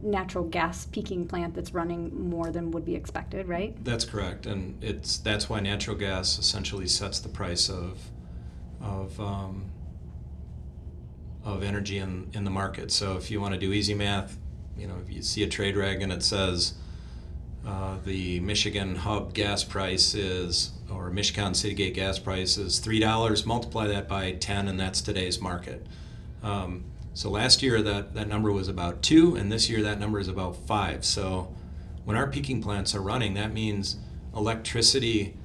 natural 0.03 0.43
gas 0.43 0.85
peaking 0.85 1.27
plant 1.27 1.55
that's 1.55 1.73
running 1.73 2.29
more 2.29 2.51
than 2.51 2.71
would 2.71 2.85
be 2.85 2.95
expected, 2.95 3.47
right? 3.47 3.83
That's 3.83 4.05
correct, 4.05 4.45
and 4.45 4.81
it's 4.83 5.17
that's 5.17 5.49
why 5.49 5.59
natural 5.59 5.95
gas 5.95 6.37
essentially 6.37 6.87
sets 6.87 7.19
the 7.19 7.29
price 7.29 7.69
of 7.69 7.99
of 8.79 9.19
um, 9.19 9.71
of 11.43 11.63
energy 11.63 11.97
in, 11.97 12.29
in 12.33 12.43
the 12.43 12.51
market. 12.51 12.91
So 12.91 13.17
if 13.17 13.31
you 13.31 13.41
want 13.41 13.53
to 13.53 13.59
do 13.59 13.73
easy 13.73 13.93
math, 13.93 14.37
you 14.77 14.87
know, 14.87 14.97
if 15.03 15.11
you 15.11 15.21
see 15.21 15.43
a 15.43 15.47
trade 15.47 15.75
rag 15.75 16.01
and 16.01 16.11
it 16.11 16.23
says 16.23 16.75
uh, 17.65 17.97
the 18.05 18.39
Michigan 18.41 18.95
hub 18.95 19.33
gas 19.33 19.63
price 19.63 20.13
is, 20.13 20.71
or 20.93 21.09
Michigan 21.09 21.53
City 21.53 21.73
Gate 21.73 21.93
gas 21.93 22.19
price 22.19 22.57
is 22.57 22.79
three 22.79 22.99
dollars. 22.99 23.45
Multiply 23.45 23.87
that 23.87 24.07
by 24.07 24.31
ten, 24.33 24.67
and 24.67 24.79
that's 24.79 25.01
today's 25.01 25.41
market. 25.41 25.85
Um, 26.43 26.85
so 27.13 27.29
last 27.29 27.61
year 27.61 27.81
that, 27.81 28.13
that 28.13 28.27
number 28.27 28.51
was 28.51 28.67
about 28.67 29.01
two, 29.01 29.35
and 29.35 29.51
this 29.51 29.69
year 29.69 29.81
that 29.83 29.99
number 29.99 30.19
is 30.19 30.27
about 30.27 30.55
five. 30.55 31.03
So 31.03 31.53
when 32.05 32.17
our 32.17 32.27
peaking 32.27 32.61
plants 32.61 32.95
are 32.95 33.01
running, 33.01 33.33
that 33.35 33.53
means 33.53 33.97
electricity 34.35 35.35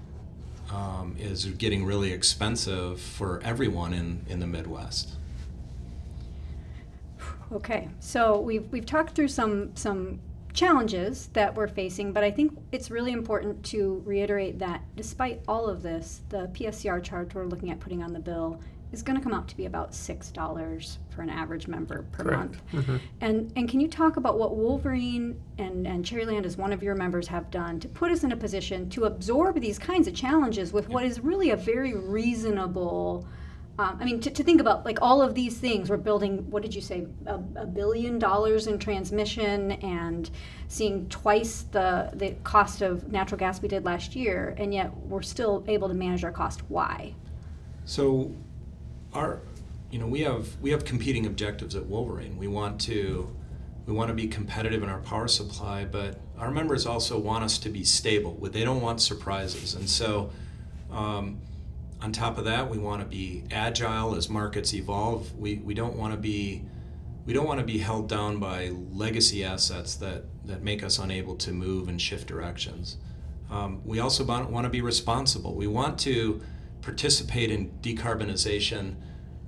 um, 0.73 1.17
is 1.19 1.45
getting 1.45 1.85
really 1.85 2.13
expensive 2.13 3.01
for 3.01 3.41
everyone 3.43 3.93
in, 3.93 4.25
in 4.29 4.41
the 4.41 4.47
Midwest. 4.47 5.11
Okay, 7.53 7.89
so 8.01 8.41
we've, 8.41 8.71
we've 8.73 8.87
talked 8.87 9.15
through 9.15 9.29
some, 9.29 9.75
some 9.77 10.21
challenges 10.57 11.29
that 11.35 11.55
we're 11.55 11.69
facing, 11.69 12.13
but 12.13 12.25
I 12.25 12.31
think 12.31 12.59
it's 12.73 12.91
really 12.91 13.13
important 13.13 13.63
to 13.67 14.03
reiterate 14.07 14.59
that 14.59 14.83
despite 14.97 15.43
all 15.47 15.69
of 15.69 15.83
this, 15.83 16.23
the 16.31 16.49
PSCR 16.49 17.03
charge 17.03 17.35
we're 17.35 17.45
looking 17.45 17.71
at 17.71 17.79
putting 17.79 18.03
on 18.03 18.13
the 18.13 18.19
bill 18.19 18.61
is 18.91 19.03
going 19.03 19.19
to 19.19 19.23
come 19.23 19.35
out 19.35 19.47
to 19.49 19.57
be 19.57 19.67
about 19.67 19.93
$6 19.93 20.97
for 21.11 21.21
an 21.23 21.29
average 21.29 21.69
member 21.69 22.07
per 22.13 22.25
Correct. 22.25 22.39
month. 22.73 22.87
Mhm. 22.87 23.01
And, 23.21 23.53
and 23.57 23.69
can 23.69 23.81
you 23.81 23.89
talk 23.89 24.17
about 24.17 24.39
what 24.39 24.57
Wolverine 24.57 25.39
and, 25.59 25.87
and 25.87 26.05
Cherryland, 26.05 26.47
as 26.47 26.57
one 26.57 26.73
of 26.73 26.83
your 26.83 26.95
members, 26.95 27.27
have 27.29 27.51
done 27.51 27.79
to 27.81 27.89
put 27.89 28.11
us 28.11 28.25
in 28.25 28.33
a 28.33 28.37
position 28.37 28.89
to 28.91 29.05
absorb 29.05 29.61
these 29.61 29.79
kinds 29.79 30.09
of 30.09 30.15
challenges 30.15 30.73
with 30.73 30.89
what 30.89 31.05
is 31.05 31.21
really 31.21 31.51
a 31.51 31.57
very 31.57 31.95
reasonable 31.95 33.27
um, 33.79 33.99
I 34.01 34.05
mean, 34.07 34.21
to, 34.21 34.31
to 34.31 34.43
think 34.43 34.61
about 34.61 34.87
like 34.87 35.03
all 35.03 35.21
of 35.21 35.35
these 35.35 35.59
things, 35.59 35.91
we're 35.91 35.99
building, 35.99 36.51
what 36.51 36.63
did 36.63 36.75
you 36.75 36.81
say, 36.81 37.07
a, 37.27 37.35
a 37.57 37.67
billion 37.67 38.19
dollars 38.19 38.69
in 38.69 38.79
transmission 38.79 39.73
and 39.73 40.31
seeing 40.69 41.07
twice 41.11 41.67
the, 41.73 42.11
the 42.15 42.31
cost 42.43 42.81
of 42.81 43.13
natural 43.13 43.39
gas 43.39 43.61
we 43.61 43.69
did 43.69 43.85
last 43.85 44.17
year, 44.17 44.55
and 44.57 44.73
yet 44.73 44.97
we're 44.97 45.21
still 45.21 45.63
able 45.69 45.89
to 45.89 45.95
manage 45.95 46.25
our 46.25 46.33
cost. 46.33 46.63
Why? 46.69 47.13
So, 47.85 48.33
our, 49.13 49.41
you 49.91 49.99
know, 49.99 50.07
we 50.07 50.21
have 50.23 50.49
we 50.63 50.71
have 50.71 50.85
competing 50.85 51.27
objectives 51.27 51.77
at 51.77 51.85
Wolverine. 51.85 52.39
We 52.39 52.49
want 52.49 52.81
to 52.83 53.31
we 53.85 53.93
want 53.93 54.09
to 54.09 54.15
be 54.15 54.27
competitive 54.27 54.83
in 54.83 54.89
our 54.89 55.01
power 55.01 55.29
supply, 55.29 55.85
but 55.85 56.19
our 56.39 56.51
members 56.51 56.87
also 56.87 57.19
want 57.19 57.45
us 57.45 57.59
to 57.59 57.69
be 57.69 57.85
stable. 57.85 58.37
They 58.41 58.65
don't 58.65 58.81
want 58.81 59.03
surprises, 59.03 59.75
and 59.75 59.89
so. 59.89 60.31
Um, 60.91 61.41
on 62.03 62.13
top 62.13 62.39
of 62.39 62.45
that, 62.45 62.69
we 62.71 62.79
want 62.79 63.01
to 63.01 63.07
be 63.07 63.45
agile 63.51 64.15
as 64.15 64.29
markets 64.29 64.75
evolve. 64.75 65.35
We, 65.39 65.57
we 65.57 65.75
don't 65.75 65.97
want 65.97 66.13
to 66.13 66.19
be 66.19 66.63
we 67.27 67.33
don't 67.33 67.47
want 67.47 67.59
to 67.59 67.67
be 67.67 67.79
held 67.79 68.09
down 68.09 68.39
by 68.39 68.71
legacy 68.93 69.43
assets 69.43 69.97
that, 69.97 70.25
that 70.45 70.63
make 70.63 70.85
us 70.85 71.01
unable 71.01 71.35
to 71.35 71.51
move 71.51 71.89
and 71.89 72.01
shift 72.01 72.29
directions. 72.29 72.99
Um, 73.51 73.83
we 73.85 73.99
also 73.99 74.25
want, 74.25 74.51
want 74.51 74.65
to 74.65 74.71
be 74.71 74.81
responsible. 74.81 75.57
We 75.57 75.67
want 75.67 75.99
to 76.01 76.41
participate 76.83 77.51
in 77.51 77.71
decarbonization 77.83 78.95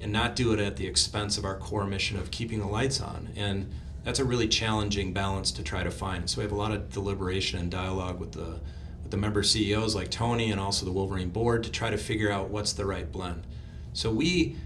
and 0.01 0.13
not 0.13 0.35
do 0.35 0.53
it 0.53 0.59
at 0.59 0.77
the 0.77 0.89
expense 0.89 1.39
of 1.39 1.45
our 1.45 1.57
core 1.57 1.87
mission 1.87 2.19
of 2.19 2.33
keeping 2.33 2.59
the 2.59 2.67
lights 2.67 3.01
on. 3.01 3.29
And 3.37 3.73
that's 4.03 4.19
a 4.19 4.25
really 4.25 4.49
challenging 4.49 5.13
balance 5.13 5.53
to 5.53 5.63
try 5.63 5.85
to 5.85 5.91
find. 5.91 6.29
So 6.29 6.39
we 6.39 6.43
have 6.43 6.53
a 6.53 6.57
lot 6.57 6.73
of 6.73 6.91
deliberation 6.91 7.61
and 7.61 7.71
dialogue 7.71 8.19
with 8.19 8.33
the 8.33 8.61
with 9.03 9.11
the 9.11 9.17
member 9.17 9.43
CEOs 9.43 9.95
like 9.95 10.11
Tony 10.11 10.51
and 10.51 10.61
also 10.61 10.85
the 10.85 10.93
Wolverine 10.93 11.31
board 11.31 11.65
to 11.65 11.71
try 11.71 11.91
to 11.91 11.99
figure 11.99 12.31
out 12.31 12.51
what's 12.51 12.73
the 12.73 12.87
right 12.87 13.11
blend. 13.11 13.47
So 13.93 14.11
we 14.11 14.57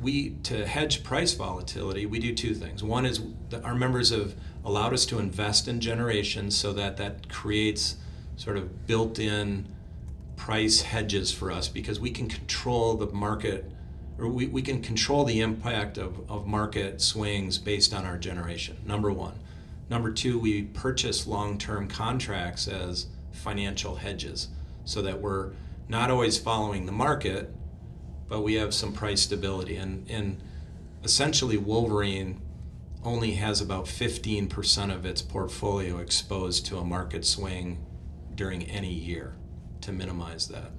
we 0.00 0.30
to 0.42 0.66
hedge 0.66 1.02
price 1.02 1.32
volatility, 1.32 2.04
we 2.04 2.18
do 2.18 2.34
two 2.34 2.54
things. 2.54 2.82
One 2.82 3.06
is 3.06 3.22
our 3.62 3.74
members 3.74 4.10
have 4.10 4.34
allowed 4.64 4.92
us 4.92 5.06
to 5.06 5.18
invest 5.18 5.66
in 5.66 5.80
generation 5.80 6.50
so 6.50 6.72
that 6.74 6.96
that 6.98 7.28
creates 7.28 7.96
sort 8.36 8.56
of 8.56 8.86
built-in 8.86 9.66
price 10.36 10.82
hedges 10.82 11.32
for 11.32 11.50
us 11.50 11.68
because 11.68 12.00
we 12.00 12.10
can 12.10 12.28
control 12.28 12.94
the 12.94 13.06
market 13.06 13.70
or 14.18 14.28
we, 14.28 14.46
we 14.46 14.62
can 14.62 14.80
control 14.80 15.24
the 15.24 15.40
impact 15.40 15.98
of, 15.98 16.28
of 16.30 16.46
market 16.46 17.00
swings 17.00 17.58
based 17.58 17.94
on 17.94 18.04
our 18.04 18.18
generation 18.18 18.76
number 18.84 19.12
one 19.12 19.38
number 19.88 20.10
two 20.10 20.38
we 20.38 20.62
purchase 20.62 21.26
long-term 21.26 21.86
contracts 21.86 22.66
as 22.66 23.06
financial 23.44 23.96
hedges 23.96 24.48
so 24.84 25.02
that 25.02 25.20
we're 25.20 25.52
not 25.88 26.10
always 26.10 26.38
following 26.38 26.86
the 26.86 26.92
market 26.92 27.54
but 28.28 28.40
we 28.40 28.54
have 28.54 28.72
some 28.74 28.92
price 28.92 29.22
stability. 29.22 29.76
And, 29.76 30.08
and 30.10 30.40
essentially 31.02 31.56
wolverine 31.56 32.40
only 33.02 33.32
has 33.32 33.60
about 33.60 33.84
15% 33.84 34.94
of 34.94 35.04
its 35.04 35.20
portfolio 35.20 35.98
exposed 35.98 36.66
to 36.66 36.78
a 36.78 36.84
market 36.84 37.24
swing 37.24 37.84
during 38.34 38.64
any 38.64 38.92
year 38.92 39.36
to 39.82 39.92
minimize 39.92 40.48
that. 40.48 40.72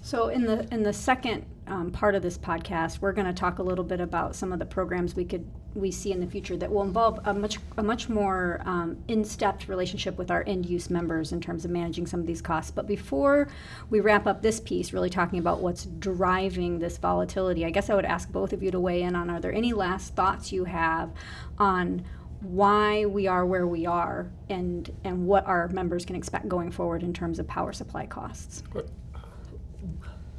So 0.00 0.28
in 0.28 0.44
the 0.44 0.66
in 0.74 0.82
the 0.82 0.92
second 0.92 1.44
um, 1.66 1.90
part 1.90 2.14
of 2.14 2.22
this 2.22 2.36
podcast, 2.36 3.00
we're 3.00 3.12
going 3.12 3.26
to 3.26 3.32
talk 3.32 3.58
a 3.58 3.62
little 3.62 3.84
bit 3.84 4.00
about 4.00 4.34
some 4.34 4.52
of 4.52 4.58
the 4.58 4.66
programs 4.66 5.14
we 5.14 5.24
could 5.24 5.48
we 5.74 5.90
see 5.90 6.12
in 6.12 6.20
the 6.20 6.26
future 6.26 6.54
that 6.56 6.70
will 6.70 6.82
involve 6.82 7.18
a 7.24 7.32
much 7.32 7.58
a 7.78 7.82
much 7.82 8.08
more 8.08 8.60
um, 8.66 9.02
in-depth 9.08 9.68
relationship 9.68 10.18
with 10.18 10.30
our 10.30 10.44
end 10.46 10.66
use 10.66 10.90
members 10.90 11.32
in 11.32 11.40
terms 11.40 11.64
of 11.64 11.70
managing 11.70 12.06
some 12.06 12.20
of 12.20 12.26
these 12.26 12.42
costs. 12.42 12.70
But 12.70 12.86
before 12.86 13.48
we 13.88 14.00
wrap 14.00 14.26
up 14.26 14.42
this 14.42 14.60
piece, 14.60 14.92
really 14.92 15.08
talking 15.08 15.38
about 15.38 15.60
what's 15.60 15.86
driving 15.86 16.78
this 16.78 16.98
volatility, 16.98 17.64
I 17.64 17.70
guess 17.70 17.88
I 17.88 17.94
would 17.94 18.04
ask 18.04 18.30
both 18.30 18.52
of 18.52 18.62
you 18.62 18.70
to 18.70 18.80
weigh 18.80 19.02
in 19.02 19.16
on: 19.16 19.30
Are 19.30 19.40
there 19.40 19.52
any 19.52 19.72
last 19.72 20.14
thoughts 20.14 20.52
you 20.52 20.64
have 20.64 21.10
on 21.58 22.04
why 22.40 23.06
we 23.06 23.28
are 23.28 23.46
where 23.46 23.66
we 23.66 23.86
are 23.86 24.28
and 24.50 24.90
and 25.04 25.26
what 25.26 25.46
our 25.46 25.68
members 25.68 26.04
can 26.04 26.16
expect 26.16 26.48
going 26.48 26.70
forward 26.70 27.02
in 27.02 27.14
terms 27.14 27.38
of 27.38 27.46
power 27.46 27.72
supply 27.72 28.04
costs? 28.04 28.62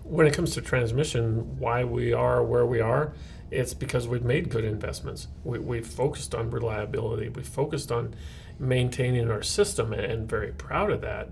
When 0.04 0.28
it 0.28 0.34
comes 0.34 0.54
to 0.54 0.62
transmission, 0.62 1.58
why 1.58 1.84
we 1.84 2.13
are 2.13 2.44
where 2.44 2.66
we 2.66 2.80
are, 2.80 3.13
it's 3.52 3.74
because 3.74 4.08
we've 4.08 4.24
made 4.24 4.50
good 4.50 4.66
investments. 4.66 5.28
We, 5.44 5.60
we've 5.60 5.88
focused 5.88 6.34
on 6.34 6.50
reliability. 6.50 7.30
We've 7.30 7.48
focused 7.48 7.92
on 7.92 8.16
maintaining 8.60 9.30
our 9.30 9.44
system, 9.44 9.94
and, 9.94 10.28
very 10.28 10.52
proud 10.52 10.92
of 10.92 11.02
that. 11.02 11.30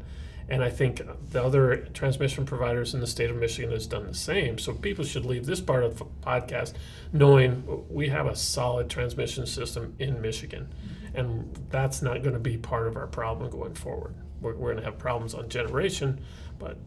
And 0.50 0.64
I 0.64 0.70
think 0.70 1.02
the 1.30 1.44
other 1.44 1.78
transmission 1.94 2.46
providers 2.46 2.94
in 2.94 3.00
the 3.00 3.08
state 3.08 3.30
of 3.30 3.38
Michigan 3.38 3.72
has 3.72 3.88
done 3.88 4.06
the 4.06 4.14
same. 4.14 4.58
So 4.58 4.74
people 4.74 5.06
should 5.06 5.26
leave 5.26 5.46
this 5.46 5.62
part 5.62 5.84
of 5.84 5.98
the 5.98 6.06
podcast 6.22 6.74
knowing 7.14 7.86
we 7.90 8.10
have 8.10 8.26
a 8.26 8.36
solid 8.36 8.90
transmission 8.90 9.46
system 9.46 9.96
in 9.98 10.22
Michigan. 10.22 10.68
And 11.14 11.58
that's 11.70 12.02
not 12.02 12.22
going 12.22 12.34
to 12.34 12.40
be 12.40 12.58
part 12.58 12.88
of 12.88 12.98
our 12.98 13.08
problem 13.08 13.50
going 13.50 13.76
forward. 13.76 14.14
We're, 14.42 14.56
we're 14.56 14.72
going 14.72 14.78
to 14.78 14.84
have 14.84 14.98
problems 14.98 15.34
on 15.34 15.48
generation, 15.50 16.20
but 16.60 16.78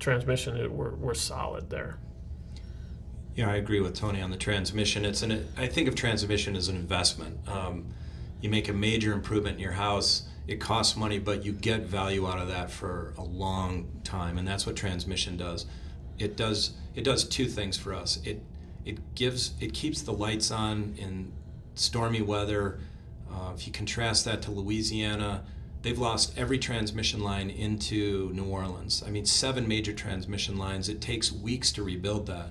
transmission, 0.00 0.76
we're, 0.76 0.94
we're 0.94 1.14
solid 1.14 1.70
there. 1.70 1.98
Yeah, 3.34 3.50
I 3.50 3.56
agree 3.56 3.80
with 3.80 3.94
Tony 3.94 4.20
on 4.20 4.30
the 4.30 4.36
transmission. 4.36 5.04
It's 5.04 5.22
an 5.22 5.48
I 5.56 5.66
think 5.66 5.88
of 5.88 5.94
transmission 5.94 6.54
as 6.54 6.68
an 6.68 6.76
investment. 6.76 7.38
Um, 7.48 7.86
you 8.40 8.50
make 8.50 8.68
a 8.68 8.74
major 8.74 9.12
improvement 9.12 9.56
in 9.56 9.62
your 9.62 9.72
house, 9.72 10.24
it 10.46 10.60
costs 10.60 10.96
money, 10.96 11.18
but 11.18 11.44
you 11.44 11.52
get 11.52 11.82
value 11.82 12.26
out 12.26 12.38
of 12.38 12.48
that 12.48 12.70
for 12.70 13.14
a 13.16 13.22
long 13.22 13.88
time, 14.04 14.38
and 14.38 14.46
that's 14.46 14.66
what 14.66 14.76
transmission 14.76 15.36
does. 15.36 15.66
It 16.18 16.36
does 16.36 16.74
it 16.94 17.04
does 17.04 17.24
two 17.24 17.46
things 17.46 17.78
for 17.78 17.94
us. 17.94 18.18
It 18.24 18.42
it 18.84 19.14
gives 19.14 19.54
it 19.60 19.72
keeps 19.72 20.02
the 20.02 20.12
lights 20.12 20.50
on 20.50 20.94
in 20.98 21.32
stormy 21.74 22.20
weather. 22.20 22.80
Uh, 23.30 23.52
if 23.54 23.66
you 23.66 23.72
contrast 23.72 24.24
that 24.26 24.42
to 24.42 24.50
Louisiana, 24.50 25.44
they've 25.82 25.98
lost 25.98 26.32
every 26.38 26.58
transmission 26.58 27.20
line 27.20 27.50
into 27.50 28.30
New 28.32 28.44
Orleans. 28.44 29.02
I 29.06 29.10
mean, 29.10 29.26
seven 29.26 29.66
major 29.68 29.92
transmission 29.92 30.56
lines. 30.56 30.88
It 30.88 31.00
takes 31.00 31.30
weeks 31.32 31.72
to 31.72 31.82
rebuild 31.82 32.26
that. 32.26 32.50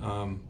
Um, 0.00 0.42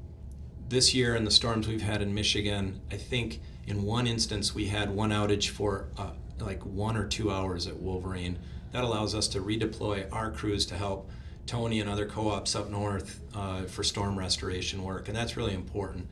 this 0.68 0.94
year, 0.94 1.14
in 1.14 1.24
the 1.24 1.30
storms 1.30 1.68
we've 1.68 1.82
had 1.82 2.02
in 2.02 2.14
Michigan, 2.14 2.80
I 2.90 2.96
think 2.96 3.40
in 3.66 3.82
one 3.82 4.06
instance 4.06 4.54
we 4.54 4.66
had 4.66 4.90
one 4.90 5.10
outage 5.10 5.50
for 5.50 5.88
uh, 5.98 6.10
like 6.40 6.64
one 6.64 6.96
or 6.96 7.06
two 7.06 7.30
hours 7.30 7.66
at 7.66 7.76
Wolverine. 7.76 8.38
That 8.72 8.84
allows 8.84 9.14
us 9.14 9.28
to 9.28 9.40
redeploy 9.40 10.06
our 10.12 10.30
crews 10.30 10.66
to 10.66 10.74
help 10.74 11.10
Tony 11.46 11.80
and 11.80 11.88
other 11.88 12.06
co 12.06 12.28
ops 12.28 12.54
up 12.56 12.68
north 12.68 13.20
uh, 13.34 13.62
for 13.62 13.84
storm 13.84 14.18
restoration 14.18 14.82
work, 14.82 15.08
and 15.08 15.16
that's 15.16 15.36
really 15.36 15.54
important. 15.54 16.08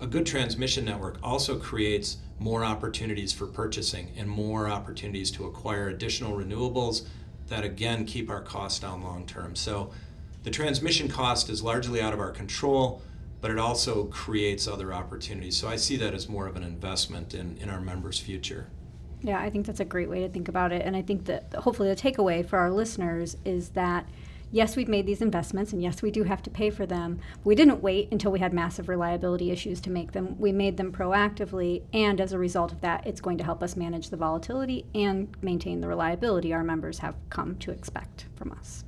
A 0.00 0.06
good 0.06 0.26
transmission 0.26 0.84
network 0.84 1.18
also 1.22 1.58
creates 1.58 2.16
more 2.42 2.64
opportunities 2.64 3.32
for 3.32 3.46
purchasing 3.46 4.12
and 4.16 4.28
more 4.28 4.68
opportunities 4.68 5.30
to 5.30 5.46
acquire 5.46 5.88
additional 5.88 6.36
renewables 6.36 7.06
that 7.48 7.64
again 7.64 8.04
keep 8.04 8.28
our 8.28 8.40
costs 8.40 8.80
down 8.80 9.02
long 9.02 9.24
term. 9.26 9.54
So 9.54 9.92
the 10.42 10.50
transmission 10.50 11.08
cost 11.08 11.48
is 11.48 11.62
largely 11.62 12.00
out 12.00 12.12
of 12.12 12.20
our 12.20 12.30
control, 12.30 13.00
but 13.40 13.50
it 13.50 13.58
also 13.58 14.04
creates 14.06 14.66
other 14.66 14.92
opportunities. 14.92 15.56
So 15.56 15.68
I 15.68 15.76
see 15.76 15.96
that 15.98 16.14
as 16.14 16.28
more 16.28 16.46
of 16.46 16.56
an 16.56 16.64
investment 16.64 17.34
in, 17.34 17.56
in 17.58 17.70
our 17.70 17.80
members' 17.80 18.18
future. 18.18 18.68
Yeah, 19.22 19.40
I 19.40 19.50
think 19.50 19.66
that's 19.66 19.80
a 19.80 19.84
great 19.84 20.10
way 20.10 20.20
to 20.20 20.28
think 20.28 20.48
about 20.48 20.72
it. 20.72 20.82
And 20.84 20.96
I 20.96 21.02
think 21.02 21.26
that 21.26 21.54
hopefully 21.54 21.88
the 21.88 21.96
takeaway 21.96 22.44
for 22.44 22.58
our 22.58 22.72
listeners 22.72 23.36
is 23.44 23.70
that 23.70 24.06
yes, 24.52 24.76
we've 24.76 24.86
made 24.86 25.06
these 25.06 25.22
investments, 25.22 25.72
and 25.72 25.82
yes, 25.82 26.02
we 26.02 26.12
do 26.12 26.22
have 26.22 26.42
to 26.42 26.50
pay 26.50 26.70
for 26.70 26.86
them. 26.86 27.18
We 27.42 27.56
didn't 27.56 27.82
wait 27.82 28.12
until 28.12 28.30
we 28.30 28.38
had 28.38 28.52
massive 28.52 28.88
reliability 28.88 29.50
issues 29.50 29.80
to 29.80 29.90
make 29.90 30.12
them. 30.12 30.38
We 30.38 30.52
made 30.52 30.76
them 30.76 30.92
proactively, 30.92 31.82
and 31.92 32.20
as 32.20 32.32
a 32.32 32.38
result 32.38 32.70
of 32.70 32.80
that, 32.82 33.04
it's 33.06 33.20
going 33.20 33.38
to 33.38 33.44
help 33.44 33.62
us 33.62 33.74
manage 33.74 34.10
the 34.10 34.16
volatility 34.16 34.84
and 34.94 35.34
maintain 35.42 35.80
the 35.80 35.88
reliability 35.88 36.52
our 36.52 36.62
members 36.62 36.98
have 36.98 37.16
come 37.30 37.56
to 37.56 37.72
expect 37.72 38.26
from 38.36 38.52
us. 38.52 38.84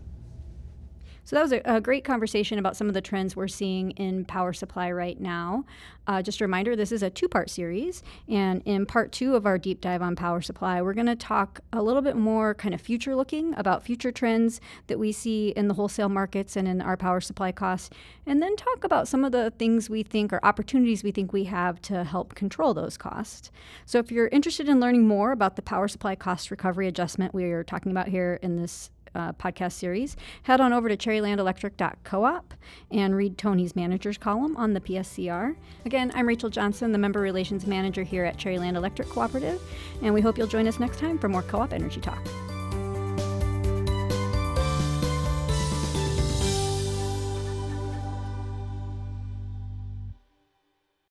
So 1.25 1.37
that 1.37 1.43
was 1.43 1.53
a, 1.53 1.63
a, 1.65 1.81
great 1.81 2.05
conversation 2.05 2.59
about 2.59 2.77
some 2.77 2.89
of 2.89 2.95
the 2.95 3.01
trends 3.01 3.35
we're 3.35 3.49
seeing 3.49 3.93
in 3.93 4.25
power 4.27 4.53
supply 4.53 4.91
right 4.91 5.19
now. 5.19 5.65
Uh, 6.07 6.21
just 6.21 6.41
a 6.41 6.45
reminder 6.45 6.77
this 6.77 6.93
is 6.93 7.03
a 7.03 7.09
two 7.09 7.29
part 7.29 7.49
series. 7.49 8.03
And 8.29 8.63
in 8.67 8.85
part 8.85 9.11
two 9.11 9.35
of 9.35 9.47
our 9.47 9.57
deep 9.57 9.81
dive 9.81 10.03
on 10.03 10.17
power 10.17 10.43
supply, 10.43 10.83
we're 10.83 10.93
going 10.93 11.07
to 11.07 11.17
talk 11.17 11.61
a 11.73 11.83
little 11.83 12.03
bit 12.03 12.17
more 12.17 12.55
kind 12.55 12.75
of 12.75 12.81
future 12.81 13.17
looking 13.17 13.55
about 13.57 13.83
future 13.83 14.13
trends 14.13 14.61
that 14.87 14.99
we 14.99 15.13
see 15.13 15.49
in 15.51 15.69
the 15.69 15.75
wholesale 15.75 16.11
markets 16.11 16.57
and 16.57 16.69
in 16.69 16.83
our 16.83 16.97
power 16.97 17.23
supply 17.23 17.53
costs. 17.53 17.89
And 18.27 18.43
then 18.43 18.55
talk 18.57 18.85
about 18.85 19.09
some 19.09 19.25
of 19.25 19.33
the 19.33 19.51
things 19.59 19.89
we 19.89 20.03
think 20.03 20.33
or 20.33 20.45
opportunities 20.45 21.03
we 21.03 21.11
think 21.11 21.33
we 21.33 21.45
have 21.45 21.81
to 21.83 22.05
help 22.05 22.35
control 22.35 22.75
those 22.75 22.99
costs. 22.99 23.51
So 23.87 23.99
if 23.99 24.13
you're 24.13 24.29
interested 24.29 24.69
in 24.69 24.79
learning 24.79 25.09
more 25.09 25.33
about 25.33 25.57
the 25.57 25.63
power 25.63 25.89
supply 25.89 26.17
cost 26.17 26.51
recovery 26.51 26.87
adjustment 26.87 27.33
we 27.33 27.45
are 27.45 27.65
talking 27.65 27.93
about 27.93 28.09
here 28.09 28.39
in 28.43 28.57
this 28.57 28.91
uh, 29.15 29.33
podcast 29.33 29.73
series, 29.73 30.17
head 30.45 30.61
on 30.61 30.73
over 30.73 30.89
to 30.89 30.97
cherrylandelectric.coop 30.97 32.55
and 32.91 33.17
read 33.17 33.39
Tony's 33.39 33.77
manager's 33.77 34.19
column 34.19 34.57
on 34.57 34.75
the 34.75 34.81
PSCR. 34.81 35.57
Again, 35.85 36.13
I'm 36.15 36.29
Rachel 36.29 36.51
Johnson, 36.51 36.93
the 36.93 36.99
Member 36.99 37.21
Relations 37.21 37.67
Manager 37.67 38.03
here 38.03 38.25
at 38.25 38.37
Cherryland 38.37 38.77
Electric 38.77 39.09
Cooperative, 39.09 39.61
and 40.03 40.15
we 40.15 40.21
hope 40.21 40.39
you'll 40.39 40.47
join 40.47 40.67
us 40.67 40.81
next 40.81 40.99
time 40.99 41.19
for 41.19 41.29
more 41.29 41.43
co 41.43 41.61
op 41.61 41.73
energy 41.73 42.01
talk. 42.01 42.44